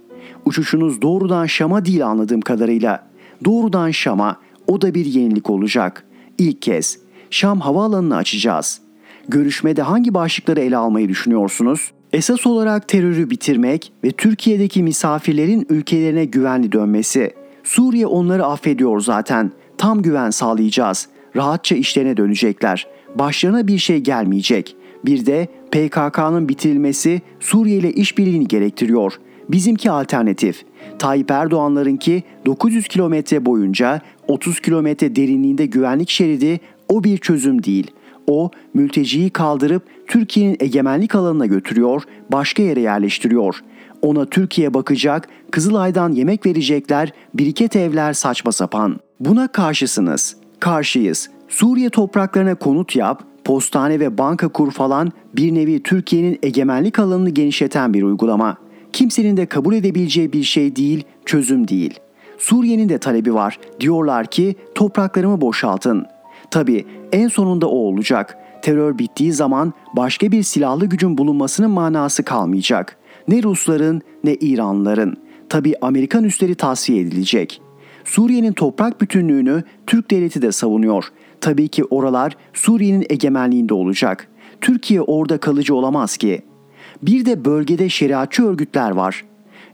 [0.44, 3.06] Uçuşunuz doğrudan Şam'a değil anladığım kadarıyla.
[3.44, 4.36] Doğrudan Şam'a
[4.66, 6.04] o da bir yenilik olacak.
[6.38, 6.98] İlk kez
[7.30, 8.80] Şam havaalanını açacağız.
[9.28, 11.90] Görüşmede hangi başlıkları ele almayı düşünüyorsunuz?
[12.12, 17.30] Esas olarak terörü bitirmek ve Türkiye'deki misafirlerin ülkelerine güvenli dönmesi.
[17.64, 19.52] Suriye onları affediyor zaten.
[19.78, 21.08] Tam güven sağlayacağız.
[21.36, 22.86] Rahatça işlerine dönecekler.
[23.14, 24.76] Başlarına bir şey gelmeyecek.
[25.04, 29.12] Bir de PKK'nın bitirilmesi Suriye ile işbirliğini gerektiriyor.
[29.48, 30.64] Bizimki alternatif.
[30.98, 37.90] Tayyip Erdoğan'larınki 900 kilometre boyunca 30 kilometre derinliğinde güvenlik şeridi o bir çözüm değil.
[38.26, 43.60] O mülteciyi kaldırıp Türkiye'nin egemenlik alanına götürüyor, başka yere yerleştiriyor.
[44.02, 49.00] Ona Türkiye bakacak, Kızılay'dan yemek verecekler, biriket evler saçma sapan.
[49.20, 50.36] Buna karşısınız.
[50.60, 51.30] Karşıyız.
[51.48, 57.94] Suriye topraklarına konut yap, postane ve banka kur falan bir nevi Türkiye'nin egemenlik alanını genişleten
[57.94, 58.56] bir uygulama.
[58.96, 62.00] Kimsenin de kabul edebileceği bir şey değil, çözüm değil.
[62.38, 63.58] Suriye'nin de talebi var.
[63.80, 66.06] Diyorlar ki topraklarımı boşaltın.
[66.50, 68.38] Tabi en sonunda o olacak.
[68.62, 72.96] Terör bittiği zaman başka bir silahlı gücün bulunmasının manası kalmayacak.
[73.28, 75.16] Ne Rusların ne İranlıların.
[75.48, 77.62] Tabi Amerikan üsleri tavsiye edilecek.
[78.04, 81.04] Suriye'nin toprak bütünlüğünü Türk devleti de savunuyor.
[81.40, 84.28] Tabii ki oralar Suriye'nin egemenliğinde olacak.
[84.60, 86.42] Türkiye orada kalıcı olamaz ki.
[87.02, 89.24] Bir de bölgede şeriatçı örgütler var.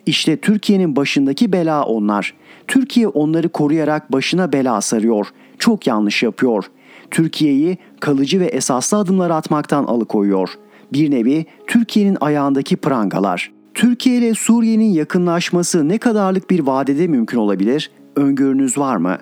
[0.07, 2.35] İşte Türkiye'nin başındaki bela onlar.
[2.69, 5.27] Türkiye onları koruyarak başına bela sarıyor.
[5.59, 6.65] Çok yanlış yapıyor.
[7.11, 10.49] Türkiye'yi kalıcı ve esaslı adımlar atmaktan alıkoyuyor.
[10.93, 13.53] Bir nevi Türkiye'nin ayağındaki prangalar.
[13.75, 17.91] Türkiye ile Suriye'nin yakınlaşması ne kadarlık bir vadede mümkün olabilir?
[18.17, 19.19] Öngörünüz var mı?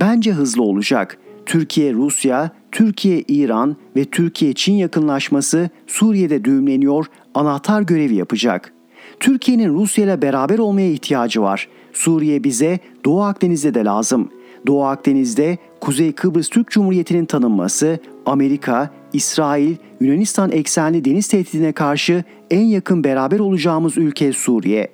[0.00, 1.18] Bence hızlı olacak.
[1.46, 8.72] Türkiye Rusya, Türkiye İran ve Türkiye Çin yakınlaşması Suriye'de düğümleniyor, anahtar görevi yapacak.
[9.20, 11.68] Türkiye'nin Rusya ile beraber olmaya ihtiyacı var.
[11.92, 14.30] Suriye bize Doğu Akdeniz'de de lazım.
[14.66, 22.64] Doğu Akdeniz'de Kuzey Kıbrıs Türk Cumhuriyeti'nin tanınması Amerika, İsrail, Yunanistan eksenli deniz tehdidine karşı en
[22.64, 24.88] yakın beraber olacağımız ülke Suriye.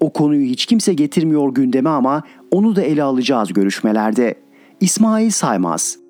[0.00, 4.34] O konuyu hiç kimse getirmiyor gündeme ama onu da ele alacağız görüşmelerde.
[4.80, 6.05] İsmail Saymaz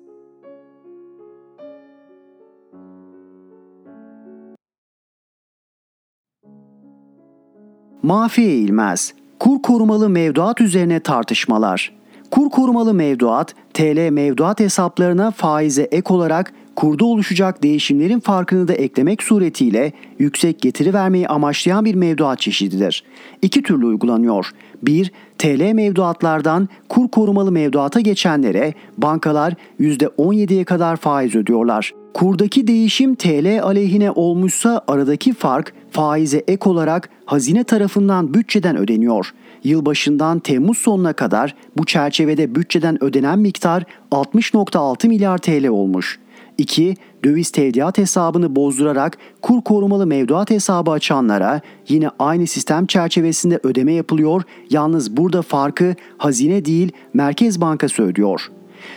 [8.07, 9.13] Mafi eğilmez.
[9.39, 11.93] Kur korumalı mevduat üzerine tartışmalar.
[12.31, 19.23] Kur korumalı mevduat, TL mevduat hesaplarına faize ek olarak kurda oluşacak değişimlerin farkını da eklemek
[19.23, 23.03] suretiyle yüksek getiri vermeyi amaçlayan bir mevduat çeşididir.
[23.41, 24.51] İki türlü uygulanıyor.
[24.83, 31.93] Bir, TL mevduatlardan kur korumalı mevduata geçenlere bankalar %17'ye kadar faiz ödüyorlar.
[32.13, 39.33] Kurdaki değişim TL aleyhine olmuşsa aradaki fark faize ek olarak hazine tarafından bütçeden ödeniyor.
[39.63, 46.19] Yılbaşından Temmuz sonuna kadar bu çerçevede bütçeden ödenen miktar 60.6 milyar TL olmuş.
[46.57, 46.95] 2.
[47.23, 54.43] Döviz tevdiat hesabını bozdurarak kur korumalı mevduat hesabı açanlara yine aynı sistem çerçevesinde ödeme yapılıyor.
[54.69, 58.51] Yalnız burada farkı hazine değil Merkez Bankası ödüyor.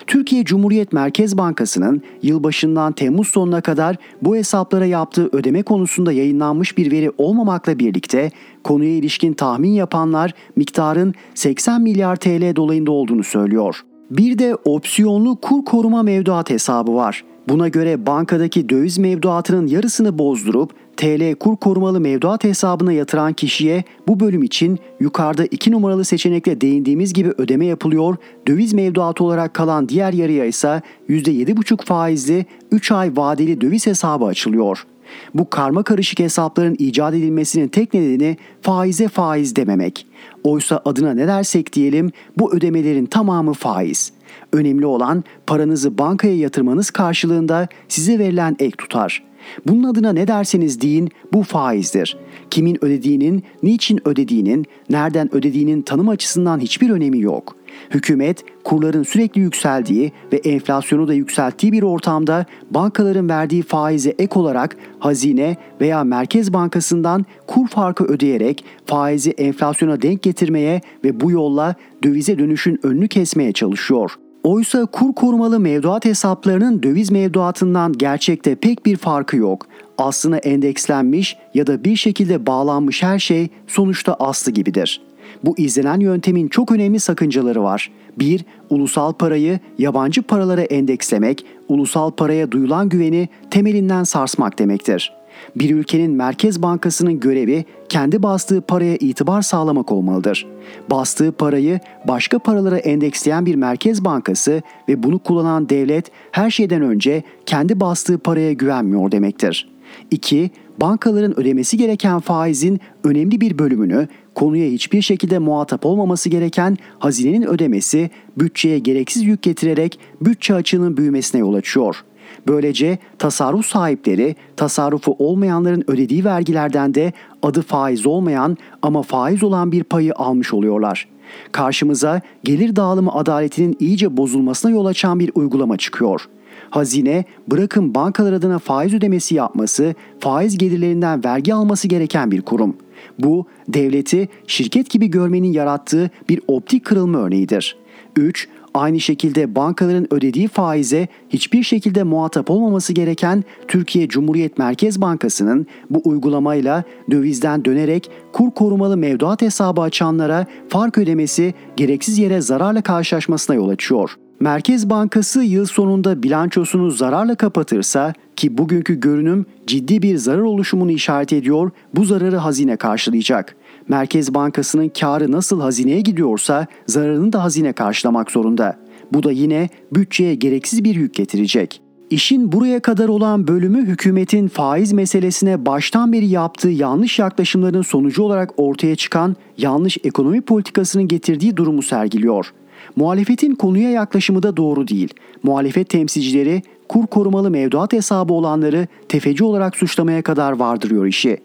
[0.07, 6.93] Türkiye Cumhuriyet Merkez Bankası'nın yılbaşından Temmuz sonuna kadar bu hesaplara yaptığı ödeme konusunda yayınlanmış bir
[6.93, 8.31] veri olmamakla birlikte
[8.65, 13.81] konuya ilişkin tahmin yapanlar miktarın 80 milyar TL dolayında olduğunu söylüyor.
[14.11, 17.25] Bir de opsiyonlu kur koruma mevduat hesabı var.
[17.49, 24.21] Buna göre bankadaki döviz mevduatının yarısını bozdurup TL kur korumalı mevduat hesabına yatıran kişiye bu
[24.21, 28.17] bölüm için yukarıda 2 numaralı seçenekle değindiğimiz gibi ödeme yapılıyor.
[28.49, 34.87] Döviz mevduatı olarak kalan diğer yarıya ise %7,5 faizli 3 ay vadeli döviz hesabı açılıyor.
[35.35, 40.07] Bu karma karışık hesapların icat edilmesinin tek nedeni faize faiz dememek.
[40.45, 44.13] Oysa adına ne dersek diyelim bu ödemelerin tamamı faiz.
[44.53, 49.30] Önemli olan paranızı bankaya yatırmanız karşılığında size verilen ek tutar.
[49.67, 52.17] Bunun adına ne derseniz deyin bu faizdir.
[52.51, 57.57] Kimin ödediğinin, niçin ödediğinin, nereden ödediğinin tanım açısından hiçbir önemi yok.
[57.91, 64.77] Hükümet kurların sürekli yükseldiği ve enflasyonu da yükselttiği bir ortamda bankaların verdiği faize ek olarak
[64.99, 72.39] hazine veya Merkez Bankası'ndan kur farkı ödeyerek faizi enflasyona denk getirmeye ve bu yolla dövize
[72.39, 74.11] dönüşün önünü kesmeye çalışıyor.
[74.45, 79.67] Oysa kur korumalı mevduat hesaplarının döviz mevduatından gerçekte pek bir farkı yok.
[79.99, 85.03] Aslına endekslenmiş ya da bir şekilde bağlanmış her şey sonuçta aslı gibidir.
[85.45, 87.91] Bu izlenen yöntemin çok önemli sakıncaları var.
[88.19, 88.45] 1.
[88.71, 95.13] Ulusal parayı yabancı paralara endekslemek, ulusal paraya duyulan güveni temelinden sarsmak demektir.
[95.57, 100.47] Bir ülkenin Merkez Bankası'nın görevi kendi bastığı paraya itibar sağlamak olmalıdır.
[100.91, 107.23] Bastığı parayı başka paralara endeksleyen bir Merkez Bankası ve bunu kullanan devlet her şeyden önce
[107.47, 109.69] kendi bastığı paraya güvenmiyor demektir.
[110.11, 110.51] 2.
[110.81, 118.11] Bankaların ödemesi gereken faizin önemli bir bölümünü konuya hiçbir şekilde muhatap olmaması gereken hazinenin ödemesi
[118.37, 122.05] bütçeye gereksiz yük getirerek bütçe açığının büyümesine yol açıyor.
[122.47, 127.13] Böylece tasarruf sahipleri tasarrufu olmayanların ödediği vergilerden de
[127.43, 131.09] adı faiz olmayan ama faiz olan bir payı almış oluyorlar.
[131.53, 136.29] Karşımıza gelir dağılımı adaletinin iyice bozulmasına yol açan bir uygulama çıkıyor.
[136.71, 142.77] Hazine bırakın bankalar adına faiz ödemesi yapması, faiz gelirlerinden vergi alması gereken bir kurum.
[143.19, 147.77] Bu devleti şirket gibi görmenin yarattığı bir optik kırılma örneğidir.
[148.17, 148.49] 3.
[148.75, 156.03] Aynı şekilde bankaların ödediği faize hiçbir şekilde muhatap olmaması gereken Türkiye Cumhuriyet Merkez Bankası'nın bu
[156.05, 163.69] uygulamayla dövizden dönerek kur korumalı mevduat hesabı açanlara fark ödemesi gereksiz yere zararla karşılaşmasına yol
[163.69, 164.17] açıyor.
[164.41, 171.33] Merkez Bankası yıl sonunda bilançosunu zararla kapatırsa ki bugünkü görünüm ciddi bir zarar oluşumunu işaret
[171.33, 173.57] ediyor, bu zararı hazine karşılayacak.
[173.91, 178.77] Merkez Bankası'nın karı nasıl hazineye gidiyorsa zararını da hazine karşılamak zorunda.
[179.13, 181.81] Bu da yine bütçeye gereksiz bir yük getirecek.
[182.11, 188.51] İşin buraya kadar olan bölümü hükümetin faiz meselesine baştan beri yaptığı yanlış yaklaşımların sonucu olarak
[188.57, 192.53] ortaya çıkan yanlış ekonomi politikasının getirdiği durumu sergiliyor.
[192.97, 195.15] Muhalefetin konuya yaklaşımı da doğru değil.
[195.43, 201.39] Muhalefet temsilcileri kur korumalı mevduat hesabı olanları tefeci olarak suçlamaya kadar vardırıyor işi.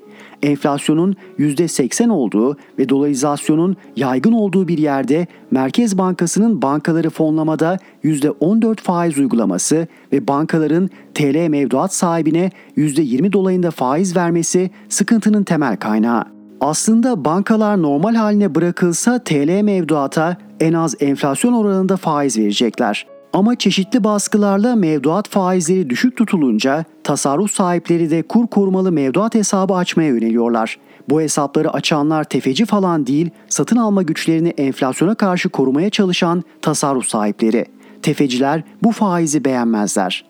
[0.45, 9.17] Enflasyonun %80 olduğu ve dolarizasyonun yaygın olduğu bir yerde Merkez Bankası'nın bankaları fonlamada %14 faiz
[9.17, 16.23] uygulaması ve bankaların TL mevduat sahibine %20 dolayında faiz vermesi sıkıntının temel kaynağı.
[16.61, 23.14] Aslında bankalar normal haline bırakılsa TL mevduata en az enflasyon oranında faiz verecekler.
[23.35, 30.09] Ama çeşitli baskılarla mevduat faizleri düşük tutulunca tasarruf sahipleri de kur korumalı mevduat hesabı açmaya
[30.09, 30.79] yöneliyorlar.
[31.09, 37.65] Bu hesapları açanlar tefeci falan değil, satın alma güçlerini enflasyona karşı korumaya çalışan tasarruf sahipleri.
[38.01, 40.25] Tefeciler bu faizi beğenmezler.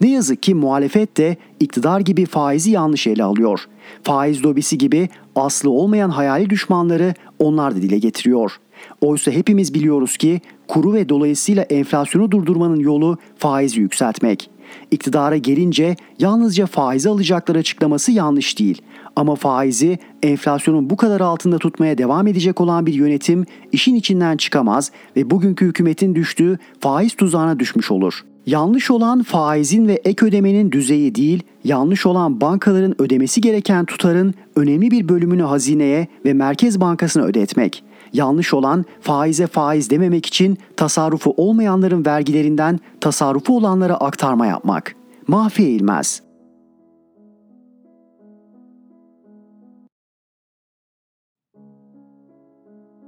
[0.00, 3.64] Ne yazık ki muhalefet de iktidar gibi faizi yanlış ele alıyor.
[4.02, 8.60] Faiz lobisi gibi aslı olmayan hayali düşmanları onlar da dile getiriyor.
[9.00, 14.50] Oysa hepimiz biliyoruz ki kuru ve dolayısıyla enflasyonu durdurmanın yolu faizi yükseltmek.
[14.90, 18.82] İktidara gelince yalnızca faizi alacaklar açıklaması yanlış değil.
[19.16, 24.92] Ama faizi enflasyonun bu kadar altında tutmaya devam edecek olan bir yönetim işin içinden çıkamaz
[25.16, 28.24] ve bugünkü hükümetin düştüğü faiz tuzağına düşmüş olur.
[28.46, 34.90] Yanlış olan faizin ve ek ödemenin düzeyi değil, yanlış olan bankaların ödemesi gereken tutarın önemli
[34.90, 37.84] bir bölümünü hazineye ve Merkez Bankası'na ödetmek.
[38.12, 44.96] Yanlış olan faize faiz dememek için tasarrufu olmayanların vergilerinden tasarrufu olanlara aktarma yapmak.
[45.28, 46.22] Mahfi eğilmez.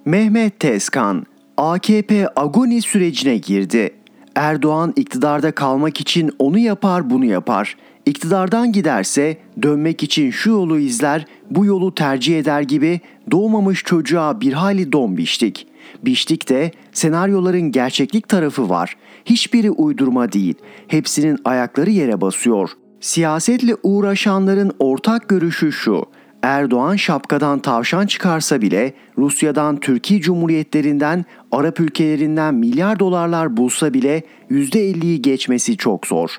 [0.05, 3.95] Mehmet Tezkan, AKP agoni sürecine girdi.
[4.35, 7.77] Erdoğan iktidarda kalmak için onu yapar bunu yapar.
[8.07, 14.53] İktidardan giderse dönmek için şu yolu izler, bu yolu tercih eder gibi doğmamış çocuğa bir
[14.53, 15.67] hali don biçtik.
[16.05, 18.97] Biçtik de senaryoların gerçeklik tarafı var.
[19.25, 20.55] Hiçbiri uydurma değil.
[20.89, 22.71] Hepsinin ayakları yere basıyor.
[23.01, 26.05] Siyasetle uğraşanların ortak görüşü şu.
[26.43, 35.23] Erdoğan şapkadan tavşan çıkarsa bile Rusya'dan Türkiye Cumhuriyetlerinden Arap ülkelerinden milyar dolarlar bulsa bile %50'yi
[35.23, 36.31] geçmesi çok zor.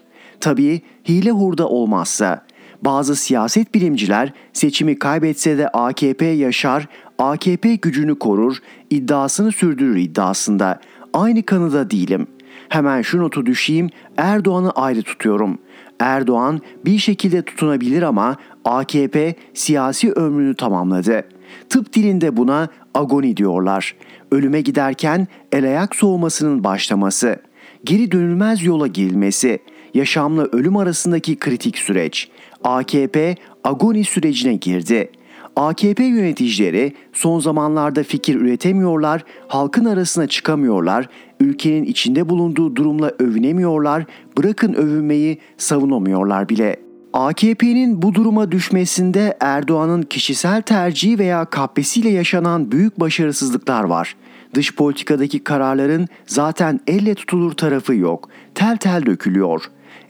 [0.43, 2.45] Tabii hile hurda olmazsa.
[2.81, 8.57] Bazı siyaset bilimciler seçimi kaybetse de AKP yaşar, AKP gücünü korur,
[8.89, 10.79] iddiasını sürdürür iddiasında.
[11.13, 12.27] Aynı kanıda değilim.
[12.69, 15.57] Hemen şu notu düşeyim, Erdoğan'ı ayrı tutuyorum.
[15.99, 21.23] Erdoğan bir şekilde tutunabilir ama AKP siyasi ömrünü tamamladı.
[21.69, 23.95] Tıp dilinde buna agoni diyorlar.
[24.31, 27.39] Ölüme giderken el ayak soğumasının başlaması,
[27.83, 29.59] geri dönülmez yola girilmesi,
[29.93, 32.29] yaşamla ölüm arasındaki kritik süreç.
[32.63, 35.09] AKP agoni sürecine girdi.
[35.55, 44.05] AKP yöneticileri son zamanlarda fikir üretemiyorlar, halkın arasına çıkamıyorlar, ülkenin içinde bulunduğu durumla övünemiyorlar,
[44.37, 46.75] bırakın övünmeyi savunamıyorlar bile.
[47.13, 54.15] AKP'nin bu duruma düşmesinde Erdoğan'ın kişisel tercihi veya kahpesiyle yaşanan büyük başarısızlıklar var.
[54.53, 58.29] Dış politikadaki kararların zaten elle tutulur tarafı yok.
[58.55, 59.63] Tel tel dökülüyor.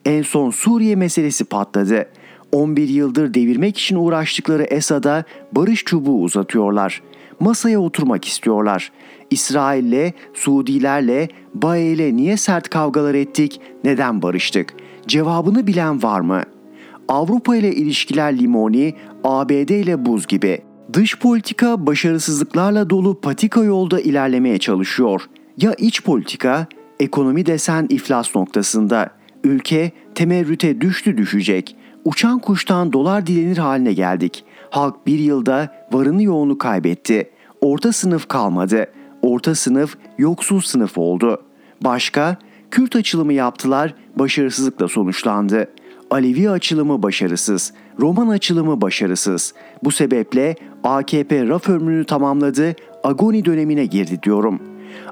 [0.05, 2.09] En son Suriye meselesi patladı.
[2.51, 7.01] 11 yıldır devirmek için uğraştıkları Esad'a barış çubuğu uzatıyorlar.
[7.39, 8.91] Masaya oturmak istiyorlar.
[9.31, 14.73] İsrail'le, Suudilerle, Bae'yle niye sert kavgalar ettik, neden barıştık?
[15.07, 16.43] Cevabını bilen var mı?
[17.07, 20.61] Avrupa ile ilişkiler limoni, ABD ile buz gibi.
[20.93, 25.21] Dış politika başarısızlıklarla dolu patika yolda ilerlemeye çalışıyor.
[25.57, 26.67] Ya iç politika,
[26.99, 29.09] ekonomi desen iflas noktasında.
[29.43, 31.75] Ülke temerrüte düştü düşecek.
[32.05, 34.45] Uçan kuştan dolar dilenir haline geldik.
[34.69, 37.29] Halk bir yılda varını yoğunu kaybetti.
[37.61, 38.85] Orta sınıf kalmadı.
[39.21, 41.41] Orta sınıf yoksul sınıf oldu.
[41.81, 42.37] Başka
[42.73, 45.67] Kürt açılımı yaptılar, başarısızlıkla sonuçlandı.
[46.11, 49.53] Alevi açılımı başarısız, Roman açılımı başarısız.
[49.83, 54.59] Bu sebeple AKP raf ömrünü tamamladı, agoni dönemine girdi diyorum.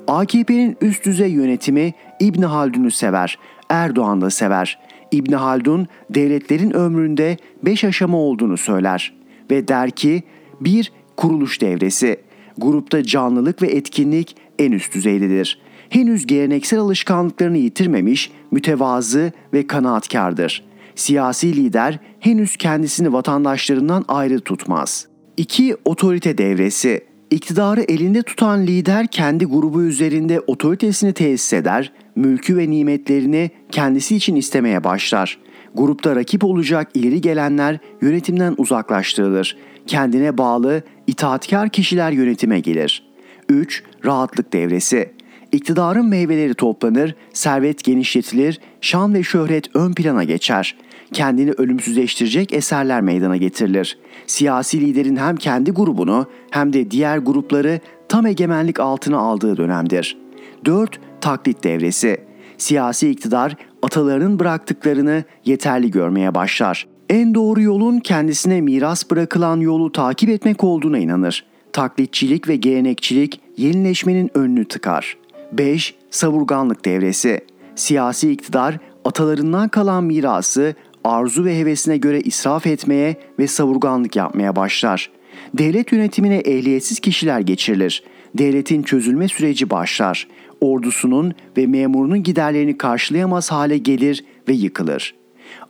[0.08, 3.38] AKP'nin üst düzey yönetimi İbni Haldun'u sever,
[3.72, 4.80] Erdoğan da sever.
[5.12, 9.14] İbni Haldun devletlerin ömründe beş aşama olduğunu söyler
[9.52, 10.24] ve der ki
[10.62, 12.18] bir kuruluş devresi.
[12.58, 15.60] Grupta canlılık ve etkinlik en üst düzeydedir.
[15.90, 20.64] Henüz geleneksel alışkanlıklarını yitirmemiş, mütevazı ve kanaatkardır.
[20.96, 25.08] Siyasi lider henüz kendisini vatandaşlarından ayrı tutmaz.
[25.38, 25.76] 2.
[25.86, 27.04] Otorite devresi.
[27.32, 34.36] İktidarı elinde tutan lider kendi grubu üzerinde otoritesini tesis eder, mülkü ve nimetlerini kendisi için
[34.36, 35.38] istemeye başlar.
[35.76, 39.58] Grupta rakip olacak ileri gelenler yönetimden uzaklaştırılır.
[39.88, 43.04] Kendine bağlı, itaatkar kişiler yönetime gelir.
[43.50, 43.84] 3.
[44.06, 45.12] Rahatlık devresi.
[45.52, 50.76] İktidarın meyveleri toplanır, servet genişletilir, şan ve şöhret ön plana geçer.
[51.14, 53.98] Kendini ölümsüzleştirecek eserler meydana getirilir.
[54.28, 60.18] Siyasi liderin hem kendi grubunu hem de diğer grupları tam egemenlik altına aldığı dönemdir.
[60.66, 61.00] 4.
[61.22, 62.18] Taklit devresi.
[62.58, 66.88] Siyasi iktidar atalarının bıraktıklarını yeterli görmeye başlar.
[67.10, 71.46] En doğru yolun kendisine miras bırakılan yolu takip etmek olduğuna inanır.
[71.74, 75.18] Taklitçilik ve gelenekçilik yenileşmenin önünü tıkar.
[75.52, 75.96] 5.
[76.12, 77.42] Savurganlık devresi.
[77.76, 85.12] Siyasi iktidar atalarından kalan mirası arzu ve hevesine göre israf etmeye ve savurganlık yapmaya başlar.
[85.54, 88.04] Devlet yönetimine ehliyetsiz kişiler geçirilir.
[88.38, 90.28] Devletin çözülme süreci başlar.
[90.62, 95.16] Ordusunun ve memurunun giderlerini karşılayamaz hale gelir ve yıkılır.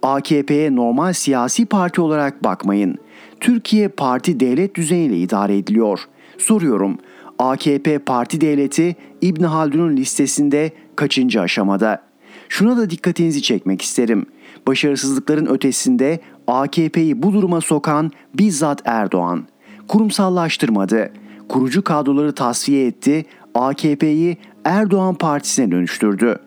[0.02, 2.98] AKP'ye normal siyasi parti olarak bakmayın.
[3.40, 6.00] Türkiye parti devlet düzeniyle idare ediliyor.
[6.38, 6.98] Soruyorum,
[7.40, 12.04] AKP parti devleti İbn Haldun'un listesinde kaçıncı aşamada?
[12.50, 14.26] Şuna da dikkatinizi çekmek isterim.
[14.68, 19.48] Başarısızlıkların ötesinde AKP'yi bu duruma sokan bizzat Erdoğan.
[19.88, 21.12] Kurumsallaştırmadı.
[21.52, 23.26] Kurucu kadroları tasfiye etti.
[23.56, 26.40] AKP'yi Erdoğan partisine dönüştürdü.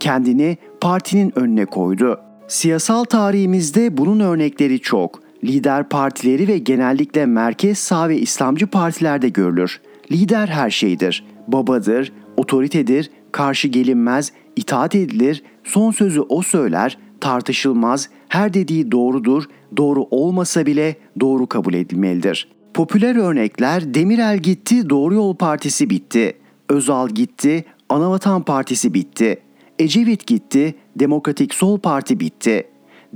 [0.00, 2.20] Kendini partinin önüne koydu.
[2.48, 5.22] Siyasal tarihimizde bunun örnekleri çok.
[5.44, 9.80] Lider partileri ve genellikle merkez sağ ve İslamcı partilerde görülür.
[10.12, 11.24] Lider her şeydir.
[11.48, 19.44] Babadır, otoritedir, karşı gelinmez, itaat edilir, son sözü o söyler, tartışılmaz, her dediği doğrudur,
[19.76, 22.48] doğru olmasa bile doğru kabul edilmelidir.
[22.74, 26.36] Popüler örnekler Demirel gitti, Doğru Yol Partisi bitti.
[26.68, 29.38] Özal gitti, Anavatan Partisi bitti.
[29.78, 32.66] Ecevit gitti, Demokratik Sol Parti bitti.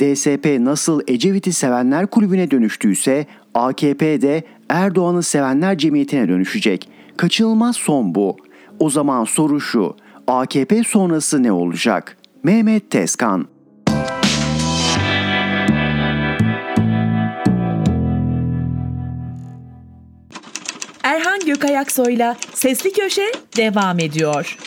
[0.01, 6.89] DSP nasıl Ecevit'i sevenler kulübüne dönüştüyse AKP de Erdoğan'ı sevenler cemiyetine dönüşecek.
[7.17, 8.37] Kaçınılmaz son bu.
[8.79, 9.97] O zaman soru şu.
[10.27, 12.17] AKP sonrası ne olacak?
[12.43, 13.47] Mehmet Tezkan
[21.07, 24.59] Erhan Gökayaksoy'la Sesli Köşe devam ediyor.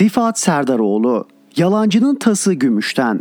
[0.00, 3.20] Rifat Serdaroğlu, yalancının tası gümüşten.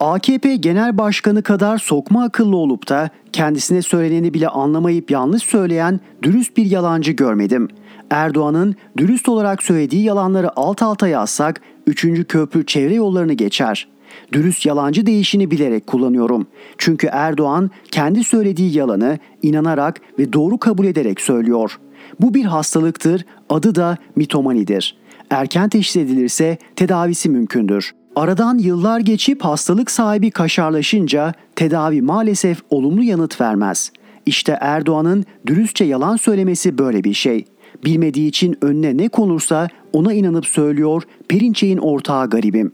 [0.00, 6.56] AKP Genel Başkanı kadar sokma akıllı olup da kendisine söyleneni bile anlamayıp yanlış söyleyen dürüst
[6.56, 7.68] bir yalancı görmedim.
[8.10, 12.26] Erdoğan'ın dürüst olarak söylediği yalanları alt alta yazsak 3.
[12.28, 13.88] köprü çevre yollarını geçer.
[14.32, 16.46] Dürüst yalancı değişini bilerek kullanıyorum.
[16.78, 21.78] Çünkü Erdoğan kendi söylediği yalanı inanarak ve doğru kabul ederek söylüyor.
[22.20, 24.96] Bu bir hastalıktır, adı da mitomanidir.
[25.30, 27.94] Erken teşhis edilirse tedavisi mümkündür.
[28.16, 33.92] Aradan yıllar geçip hastalık sahibi kaşarlaşınca tedavi maalesef olumlu yanıt vermez.
[34.26, 37.44] İşte Erdoğan'ın dürüstçe yalan söylemesi böyle bir şey.
[37.84, 42.72] Bilmediği için önüne ne konursa ona inanıp söylüyor, Perinçek'in ortağı garibim.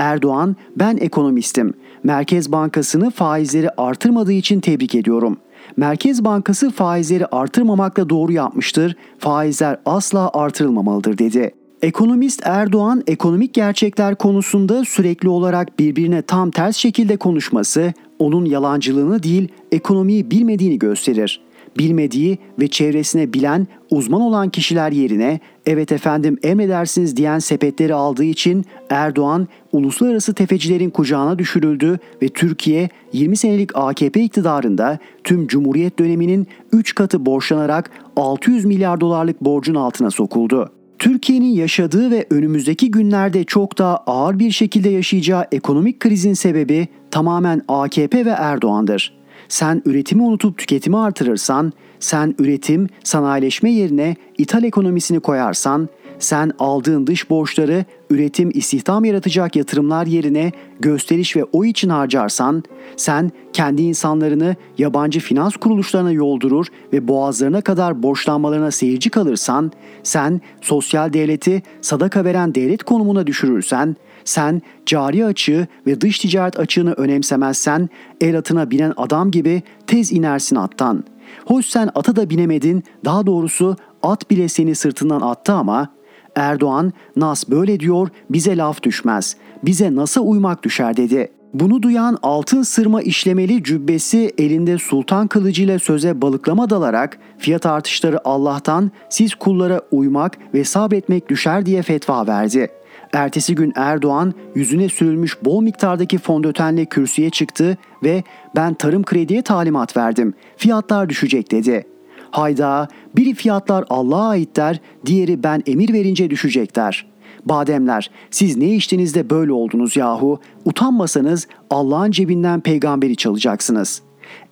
[0.00, 1.74] Erdoğan, ben ekonomistim.
[2.04, 5.36] Merkez Bankası'nı faizleri artırmadığı için tebrik ediyorum.
[5.76, 8.96] Merkez Bankası faizleri artırmamakla doğru yapmıştır.
[9.18, 11.50] Faizler asla artırılmamalıdır dedi.
[11.82, 19.48] Ekonomist Erdoğan ekonomik gerçekler konusunda sürekli olarak birbirine tam ters şekilde konuşması onun yalancılığını değil
[19.72, 21.40] ekonomiyi bilmediğini gösterir.
[21.78, 28.64] Bilmediği ve çevresine bilen, uzman olan kişiler yerine evet efendim emredersiniz diyen sepetleri aldığı için
[28.90, 36.94] Erdoğan uluslararası tefecilerin kucağına düşürüldü ve Türkiye 20 senelik AKP iktidarında tüm Cumhuriyet döneminin 3
[36.94, 40.70] katı borçlanarak 600 milyar dolarlık borcun altına sokuldu.
[40.98, 47.62] Türkiye'nin yaşadığı ve önümüzdeki günlerde çok daha ağır bir şekilde yaşayacağı ekonomik krizin sebebi tamamen
[47.68, 49.19] AKP ve Erdoğan'dır.
[49.50, 55.88] Sen üretimi unutup tüketimi artırırsan, sen üretim, sanayileşme yerine ithal ekonomisini koyarsan,
[56.18, 62.62] sen aldığın dış borçları üretim, istihdam yaratacak yatırımlar yerine gösteriş ve oy için harcarsan,
[62.96, 69.72] sen kendi insanlarını yabancı finans kuruluşlarına yoldurur ve boğazlarına kadar borçlanmalarına seyirci kalırsan,
[70.02, 73.96] sen sosyal devleti sadaka veren devlet konumuna düşürürsen,
[74.30, 77.88] sen cari açığı ve dış ticaret açığını önemsemezsen
[78.20, 81.04] el atına binen adam gibi tez inersin attan.
[81.46, 85.88] Hoş sen ata da binemedin, daha doğrusu at bile seni sırtından attı ama
[86.36, 89.36] Erdoğan nas böyle diyor bize laf düşmez.
[89.64, 91.32] Bize nasıl uymak düşer dedi.
[91.54, 98.90] Bunu duyan altın sırma işlemeli cübbesi elinde sultan kılıcıyla söze balıklama dalarak fiyat artışları Allah'tan
[99.08, 102.68] siz kullara uymak ve sabretmek düşer diye fetva verdi.
[103.12, 108.22] Ertesi gün Erdoğan yüzüne sürülmüş bol miktardaki fondötenle kürsüye çıktı ve
[108.56, 110.34] ben tarım krediye talimat verdim.
[110.56, 111.86] Fiyatlar düşecek dedi.
[112.30, 117.06] Hayda biri fiyatlar Allah'a ait der, diğeri ben emir verince düşecek der.
[117.44, 120.40] Bademler siz ne içtiniz de böyle oldunuz yahu.
[120.64, 124.02] Utanmasanız Allah'ın cebinden peygamberi çalacaksınız.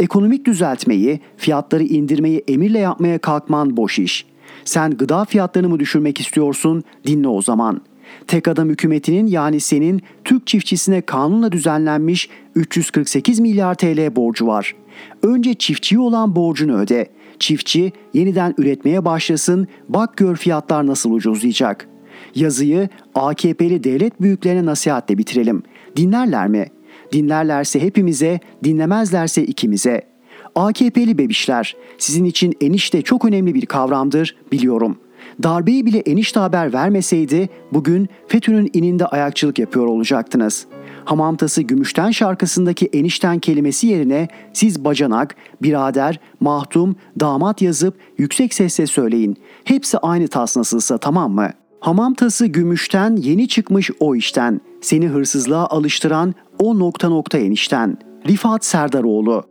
[0.01, 4.27] Ekonomik düzeltmeyi, fiyatları indirmeyi emirle yapmaya kalkman boş iş.
[4.65, 6.85] Sen gıda fiyatlarını mı düşürmek istiyorsun?
[7.07, 7.81] Dinle o zaman.
[8.29, 14.74] Tek adam hükümetinin yani senin Türk çiftçisine kanunla düzenlenmiş 348 milyar TL borcu var.
[15.22, 17.07] Önce çiftçiye olan borcunu öde.
[17.39, 21.99] Çiftçi yeniden üretmeye başlasın, bak gör fiyatlar nasıl ucuzlayacak.''
[22.35, 25.62] Yazıyı AKP'li devlet büyüklerine nasihatle bitirelim.
[25.97, 26.66] Dinlerler mi?
[27.12, 30.03] Dinlerlerse hepimize, dinlemezlerse ikimize.
[30.55, 34.99] AKP'li bebişler, sizin için enişte çok önemli bir kavramdır, biliyorum.
[35.43, 40.66] Darbeyi bile enişte haber vermeseydi bugün FETÖ'nün ininde ayakçılık yapıyor olacaktınız.
[41.05, 49.36] Hamamtası Gümüşten şarkısındaki enişten kelimesi yerine siz bacanak, birader, mahtum, damat yazıp yüksek sesle söyleyin.
[49.64, 54.61] Hepsi aynı tas nasılsa tamam mı?'' Hamam tası gümüşten yeni çıkmış o işten.
[54.80, 57.99] Seni hırsızlığa alıştıran o nokta nokta enişten.
[58.28, 59.45] Rifat Serdaroğlu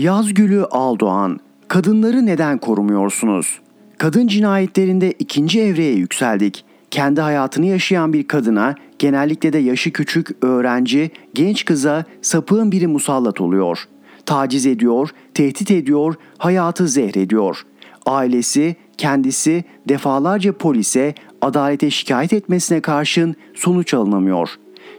[0.00, 3.60] Yazgülü Aldoğan Kadınları neden korumuyorsunuz?
[3.98, 6.64] Kadın cinayetlerinde ikinci evreye yükseldik.
[6.90, 13.40] Kendi hayatını yaşayan bir kadına genellikle de yaşı küçük öğrenci, genç kıza sapığın biri musallat
[13.40, 13.84] oluyor.
[14.26, 17.62] Taciz ediyor, tehdit ediyor, hayatı zehrediyor.
[18.06, 24.50] Ailesi, kendisi defalarca polise, adalete şikayet etmesine karşın sonuç alınamıyor.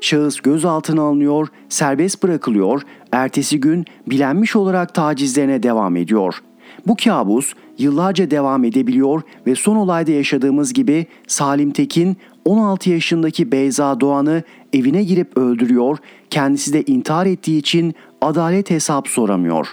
[0.01, 2.81] Şahıs gözaltına alınıyor, serbest bırakılıyor,
[3.11, 6.41] ertesi gün bilenmiş olarak tacizlerine devam ediyor.
[6.87, 13.99] Bu kabus yıllarca devam edebiliyor ve son olayda yaşadığımız gibi Salim Tekin 16 yaşındaki Beyza
[13.99, 14.43] Doğan'ı
[14.73, 15.97] evine girip öldürüyor,
[16.29, 19.67] kendisi de intihar ettiği için adalet hesap soramıyor.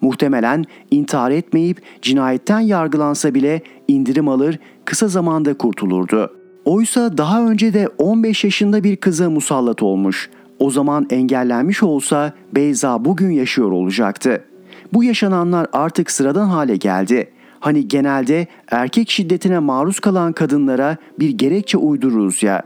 [0.00, 6.32] Muhtemelen intihar etmeyip cinayetten yargılansa bile indirim alır, kısa zamanda kurtulurdu.
[6.64, 10.30] Oysa daha önce de 15 yaşında bir kıza musallat olmuş.
[10.58, 14.44] O zaman engellenmiş olsa Beyza bugün yaşıyor olacaktı.
[14.92, 17.30] Bu yaşananlar artık sıradan hale geldi.
[17.60, 22.62] Hani genelde erkek şiddetine maruz kalan kadınlara bir gerekçe uydururuz ya.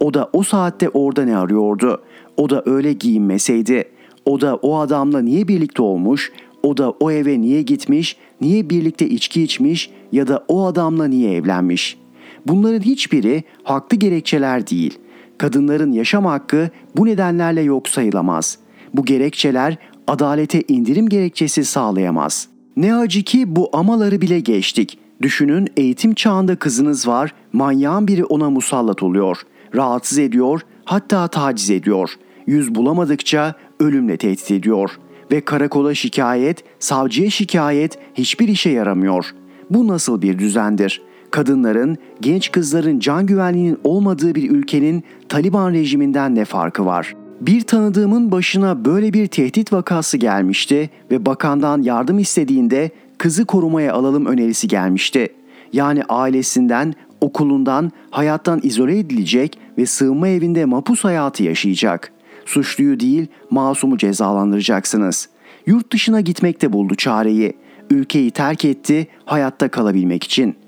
[0.00, 2.02] O da o saatte orada ne arıyordu?
[2.36, 3.84] O da öyle giyinmeseydi.
[4.24, 6.32] O da o adamla niye birlikte olmuş?
[6.62, 8.16] O da o eve niye gitmiş?
[8.40, 9.90] Niye birlikte içki içmiş?
[10.12, 11.98] Ya da o adamla niye evlenmiş?
[12.46, 14.98] Bunların hiçbiri haklı gerekçeler değil.
[15.38, 18.58] Kadınların yaşam hakkı bu nedenlerle yok sayılamaz.
[18.94, 24.98] Bu gerekçeler adalete indirim gerekçesi sağlayamaz.'' Ne acı ki bu amaları bile geçtik.
[25.22, 29.42] Düşünün eğitim çağında kızınız var, manyağın biri ona musallat oluyor.
[29.74, 32.10] Rahatsız ediyor, hatta taciz ediyor.
[32.46, 34.90] Yüz bulamadıkça ölümle tehdit ediyor.
[35.32, 39.34] Ve karakola şikayet, savcıya şikayet hiçbir işe yaramıyor.
[39.70, 41.02] Bu nasıl bir düzendir?
[41.30, 48.32] Kadınların, genç kızların can güvenliğinin olmadığı bir ülkenin Taliban rejiminden ne farkı var?'' Bir tanıdığımın
[48.32, 55.28] başına böyle bir tehdit vakası gelmişti ve bakandan yardım istediğinde kızı korumaya alalım önerisi gelmişti.
[55.72, 62.12] Yani ailesinden, okulundan, hayattan izole edilecek ve sığınma evinde mapus hayatı yaşayacak.
[62.46, 65.28] Suçluyu değil, masumu cezalandıracaksınız.
[65.66, 67.56] Yurt dışına gitmekte buldu çareyi.
[67.90, 70.65] Ülkeyi terk etti hayatta kalabilmek için.''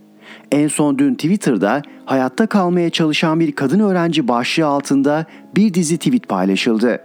[0.53, 5.27] En son dün Twitter'da hayatta kalmaya çalışan bir kadın öğrenci başlığı altında
[5.57, 7.03] bir dizi tweet paylaşıldı.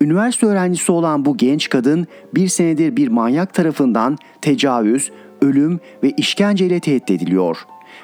[0.00, 5.10] Üniversite öğrencisi olan bu genç kadın bir senedir bir manyak tarafından tecavüz,
[5.42, 7.58] ölüm ve işkenceyle tehdit ediliyor.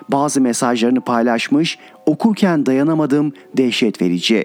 [0.08, 4.44] Bazı mesajlarını paylaşmış, okurken dayanamadım, dehşet verici.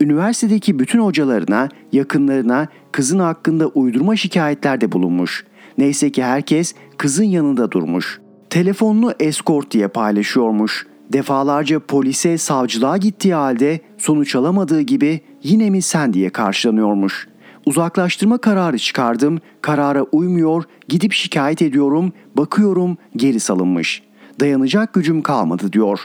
[0.00, 5.44] Üniversitedeki bütün hocalarına, yakınlarına kızın hakkında uydurma şikayetlerde bulunmuş.
[5.78, 8.20] Neyse ki herkes kızın yanında durmuş.
[8.50, 10.86] Telefonunu eskort diye paylaşıyormuş.
[11.12, 17.28] Defalarca polise, savcılığa gittiği halde sonuç alamadığı gibi yine mi sen diye karşılanıyormuş.
[17.66, 24.02] Uzaklaştırma kararı çıkardım, karara uymuyor, gidip şikayet ediyorum, bakıyorum geri salınmış.
[24.40, 26.00] Dayanacak gücüm kalmadı diyor.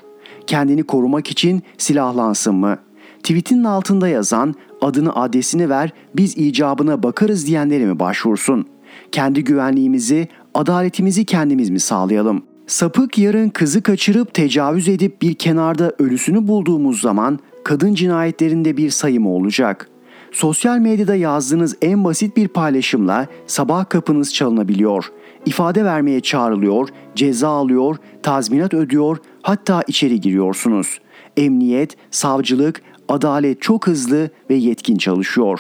[0.48, 2.78] Kendini korumak için silahlansın mı?
[3.24, 8.68] Tweetinin altında yazan adını adresini ver biz icabına bakarız diyenlere mi başvursun?
[9.12, 12.44] Kendi güvenliğimizi Adaletimizi kendimiz mi sağlayalım?
[12.68, 19.30] Sapık yarın kızı kaçırıp tecavüz edip bir kenarda ölüsünü bulduğumuz zaman kadın cinayetlerinde bir sayımı
[19.30, 19.90] olacak.
[20.32, 25.12] Sosyal medyada yazdığınız en basit bir paylaşımla sabah kapınız çalınabiliyor.
[25.46, 31.00] İfade vermeye çağrılıyor, ceza alıyor, tazminat ödüyor, hatta içeri giriyorsunuz.
[31.38, 35.60] Emniyet, savcılık, adalet çok hızlı ve yetkin çalışıyor.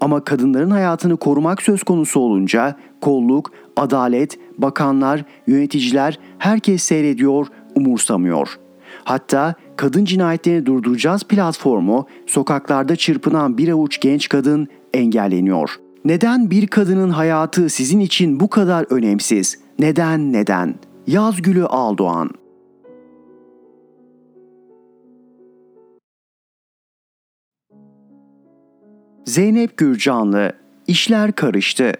[0.00, 8.58] Ama kadınların hayatını korumak söz konusu olunca kolluk, adalet, bakanlar, yöneticiler herkes seyrediyor, umursamıyor.
[9.04, 15.70] Hatta kadın cinayetlerini durduracağız platformu sokaklarda çırpınan bir avuç genç kadın engelleniyor.
[16.04, 19.58] Neden bir kadının hayatı sizin için bu kadar önemsiz?
[19.78, 20.74] Neden neden?
[21.06, 22.30] Yazgülü Aldoğan
[29.24, 30.52] Zeynep Gürcanlı,
[30.86, 31.92] işler karıştı.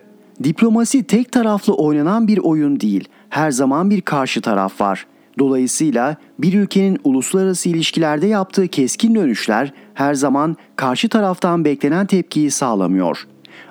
[0.45, 3.09] Diplomasi tek taraflı oynanan bir oyun değil.
[3.28, 5.07] Her zaman bir karşı taraf var.
[5.39, 13.26] Dolayısıyla bir ülkenin uluslararası ilişkilerde yaptığı keskin dönüşler her zaman karşı taraftan beklenen tepkiyi sağlamıyor.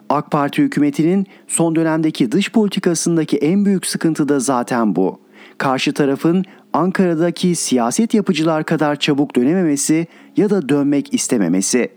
[0.09, 5.19] AK Parti hükümetinin son dönemdeki dış politikasındaki en büyük sıkıntı da zaten bu.
[5.57, 10.07] Karşı tarafın Ankara'daki siyaset yapıcılar kadar çabuk dönememesi
[10.37, 11.89] ya da dönmek istememesi.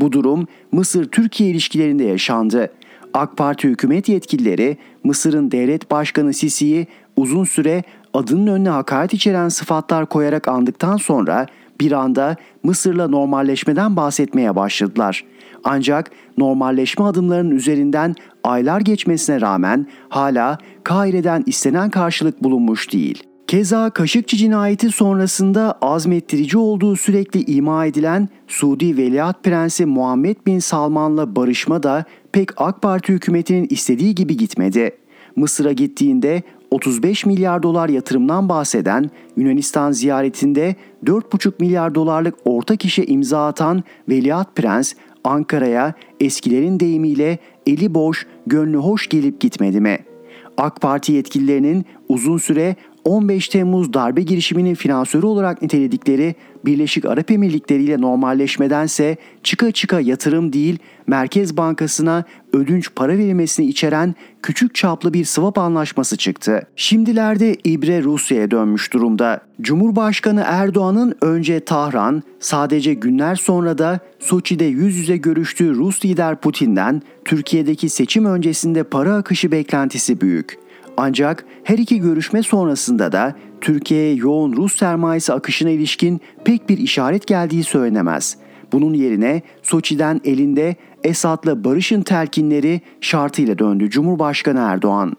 [0.00, 2.70] Bu durum Mısır-Türkiye ilişkilerinde yaşandı.
[3.14, 6.86] AK Parti hükümet yetkilileri Mısır'ın devlet başkanı Sisi'yi
[7.16, 7.82] uzun süre
[8.14, 11.46] adının önüne hakaret içeren sıfatlar koyarak andıktan sonra
[11.80, 15.24] bir anda Mısır'la normalleşmeden bahsetmeye başladılar.
[15.64, 23.22] Ancak normalleşme adımlarının üzerinden aylar geçmesine rağmen hala Kahire'den istenen karşılık bulunmuş değil.
[23.46, 31.36] Keza Kaşıkçı cinayeti sonrasında azmettirici olduğu sürekli ima edilen Suudi Veliaht Prensi Muhammed Bin Salman'la
[31.36, 32.04] barışma da
[32.34, 34.90] pek AK Parti hükümetinin istediği gibi gitmedi.
[35.36, 43.46] Mısır'a gittiğinde 35 milyar dolar yatırımdan bahseden Yunanistan ziyaretinde 4,5 milyar dolarlık ortak işe imza
[43.46, 44.92] atan Veliaht Prens
[45.24, 49.98] Ankara'ya eskilerin deyimiyle eli boş, gönlü hoş gelip gitmedi mi?
[50.56, 56.34] AK Parti yetkililerinin uzun süre 15 Temmuz darbe girişiminin finansörü olarak niteledikleri
[56.66, 64.14] Birleşik Arap Emirlikleri ile normalleşmedense çıka çıka yatırım değil Merkez Bankası'na ödünç para verilmesini içeren
[64.42, 66.62] küçük çaplı bir swap anlaşması çıktı.
[66.76, 69.40] Şimdilerde ibre Rusya'ya dönmüş durumda.
[69.60, 77.02] Cumhurbaşkanı Erdoğan'ın önce Tahran, sadece günler sonra da Soçi'de yüz yüze görüştüğü Rus lider Putin'den
[77.24, 80.63] Türkiye'deki seçim öncesinde para akışı beklentisi büyük.
[80.96, 87.26] Ancak her iki görüşme sonrasında da Türkiye'ye yoğun Rus sermayesi akışına ilişkin pek bir işaret
[87.26, 88.36] geldiği söylenemez.
[88.72, 95.12] Bunun yerine Soçi'den elinde Esad'la barışın telkinleri şartıyla döndü Cumhurbaşkanı Erdoğan.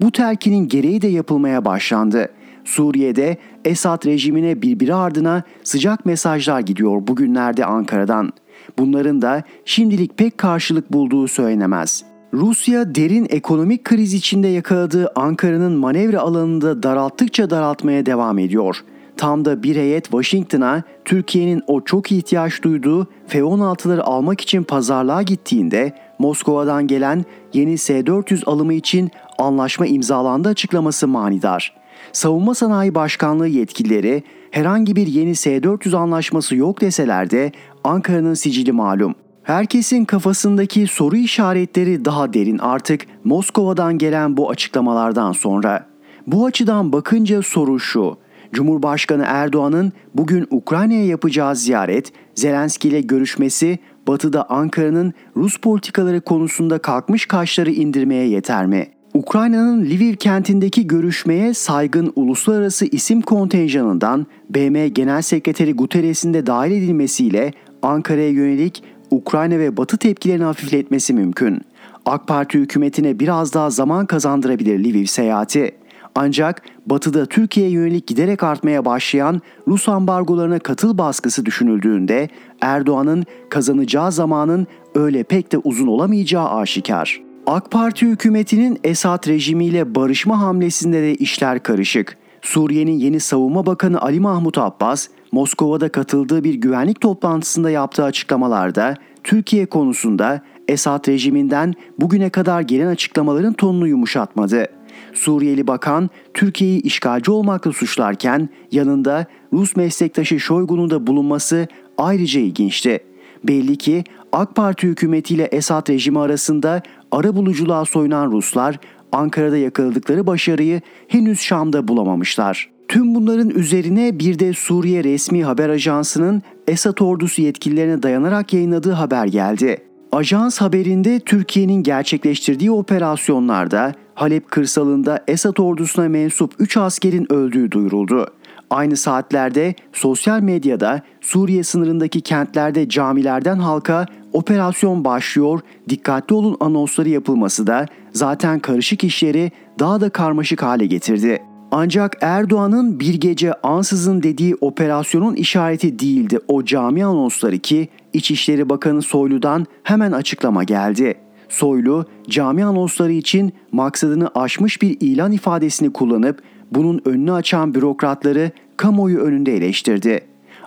[0.00, 2.28] Bu telkinin gereği de yapılmaya başlandı.
[2.64, 8.32] Suriye'de Esad rejimine birbiri ardına sıcak mesajlar gidiyor bugünlerde Ankara'dan.
[8.78, 12.09] Bunların da şimdilik pek karşılık bulduğu söylenemez.
[12.34, 18.84] Rusya derin ekonomik kriz içinde yakaladığı Ankara'nın manevra alanını da daralttıkça daraltmaya devam ediyor.
[19.16, 25.92] Tam da bir heyet Washington'a Türkiye'nin o çok ihtiyaç duyduğu F-16'ları almak için pazarlığa gittiğinde
[26.18, 31.74] Moskova'dan gelen yeni S-400 alımı için anlaşma imzalandı açıklaması manidar.
[32.12, 37.52] Savunma Sanayi Başkanlığı yetkilileri herhangi bir yeni S-400 anlaşması yok deseler de
[37.84, 39.14] Ankara'nın sicili malum.
[39.42, 45.86] Herkesin kafasındaki soru işaretleri daha derin artık Moskova'dan gelen bu açıklamalardan sonra.
[46.26, 48.16] Bu açıdan bakınca soru şu.
[48.52, 53.78] Cumhurbaşkanı Erdoğan'ın bugün Ukrayna'ya yapacağı ziyaret, Zelenski ile görüşmesi,
[54.08, 58.88] Batı'da Ankara'nın Rus politikaları konusunda kalkmış kaşları indirmeye yeter mi?
[59.14, 67.52] Ukrayna'nın Lviv kentindeki görüşmeye saygın uluslararası isim kontenjanından BM Genel Sekreteri Guterres'in de dahil edilmesiyle
[67.82, 71.60] Ankara'ya yönelik Ukrayna ve Batı tepkilerini hafifletmesi mümkün.
[72.06, 75.74] AK Parti hükümetine biraz daha zaman kazandırabilir Lviv seyahati.
[76.14, 82.28] Ancak Batı'da Türkiye'ye yönelik giderek artmaya başlayan Rus ambargolarına katıl baskısı düşünüldüğünde
[82.60, 87.20] Erdoğan'ın kazanacağı zamanın öyle pek de uzun olamayacağı aşikar.
[87.46, 92.16] AK Parti hükümetinin Esad rejimiyle barışma hamlesinde de işler karışık.
[92.42, 99.66] Suriye'nin yeni savunma bakanı Ali Mahmut Abbas, Moskova'da katıldığı bir güvenlik toplantısında yaptığı açıklamalarda Türkiye
[99.66, 104.66] konusunda Esad rejiminden bugüne kadar gelen açıklamaların tonunu yumuşatmadı.
[105.12, 111.68] Suriyeli bakan Türkiye'yi işgalci olmakla suçlarken yanında Rus meslektaşı Şoygu'nun da bulunması
[111.98, 113.00] ayrıca ilginçti.
[113.44, 118.78] Belli ki AK Parti hükümetiyle Esad rejimi arasında ara buluculuğa soyunan Ruslar
[119.12, 122.70] Ankara'da yakaladıkları başarıyı henüz Şam'da bulamamışlar.
[122.90, 129.26] Tüm bunların üzerine bir de Suriye resmi haber ajansının Esad ordusu yetkililerine dayanarak yayınladığı haber
[129.26, 129.78] geldi.
[130.12, 138.26] Ajans haberinde Türkiye'nin gerçekleştirdiği operasyonlarda Halep kırsalında Esad ordusuna mensup 3 askerin öldüğü duyuruldu.
[138.70, 147.66] Aynı saatlerde sosyal medyada Suriye sınırındaki kentlerde camilerden halka operasyon başlıyor, dikkatli olun anonsları yapılması
[147.66, 151.49] da zaten karışık işleri daha da karmaşık hale getirdi.
[151.72, 159.02] Ancak Erdoğan'ın bir gece ansızın dediği operasyonun işareti değildi o cami anonsları ki İçişleri Bakanı
[159.02, 161.14] Soylu'dan hemen açıklama geldi.
[161.48, 166.42] Soylu cami anonsları için maksadını aşmış bir ilan ifadesini kullanıp
[166.72, 170.20] bunun önünü açan bürokratları kamuoyu önünde eleştirdi.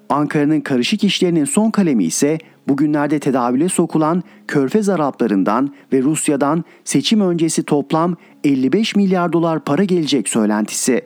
[0.09, 2.37] Ankara'nın karışık işlerinin son kalemi ise
[2.67, 10.29] bugünlerde tedavüle sokulan Körfez Araplarından ve Rusya'dan seçim öncesi toplam 55 milyar dolar para gelecek
[10.29, 11.01] söylentisi.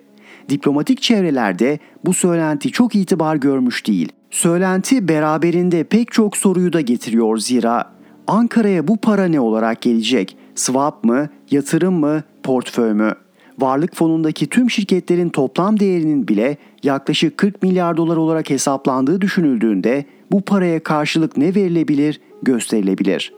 [0.49, 4.11] Diplomatik çevrelerde bu söylenti çok itibar görmüş değil.
[4.31, 10.37] Söylenti beraberinde pek çok soruyu da getiriyor zira Ankara'ya bu para ne olarak gelecek?
[10.55, 13.13] Swap mı, yatırım mı, portföy mü?
[13.59, 20.41] Varlık fonundaki tüm şirketlerin toplam değerinin bile yaklaşık 40 milyar dolar olarak hesaplandığı düşünüldüğünde bu
[20.41, 23.33] paraya karşılık ne verilebilir, gösterilebilir.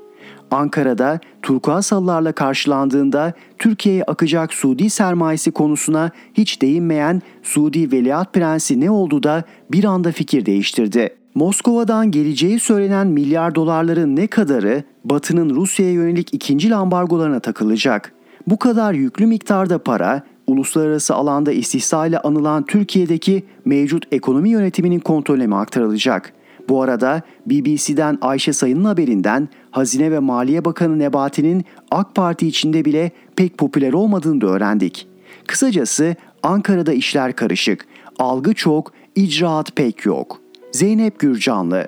[0.52, 8.92] Ankara'da turkuaz halılarla karşılandığında Türkiye'ye akacak Suudi sermayesi konusuna hiç değinmeyen Suudi Veliaht Prensi ne
[8.92, 11.16] oldu da bir anda fikir değiştirdi.
[11.36, 18.14] Moskova'dan geleceği söylenen milyar dolarların ne kadarı Batı'nın Rusya'ya yönelik ikinci ambargolarına takılacak.
[18.48, 25.56] Bu kadar yüklü miktarda para uluslararası alanda istihsa ile anılan Türkiye'deki mevcut ekonomi yönetiminin kontrolüne
[25.56, 26.34] aktarılacak?
[26.70, 33.12] Bu arada BBC'den Ayşe Sayın'ın haberinden Hazine ve Maliye Bakanı Nebati'nin AK Parti içinde bile
[33.36, 35.08] pek popüler olmadığını da öğrendik.
[35.48, 37.88] Kısacası Ankara'da işler karışık,
[38.20, 40.42] algı çok, icraat pek yok.
[40.72, 41.88] Zeynep Gürcanlı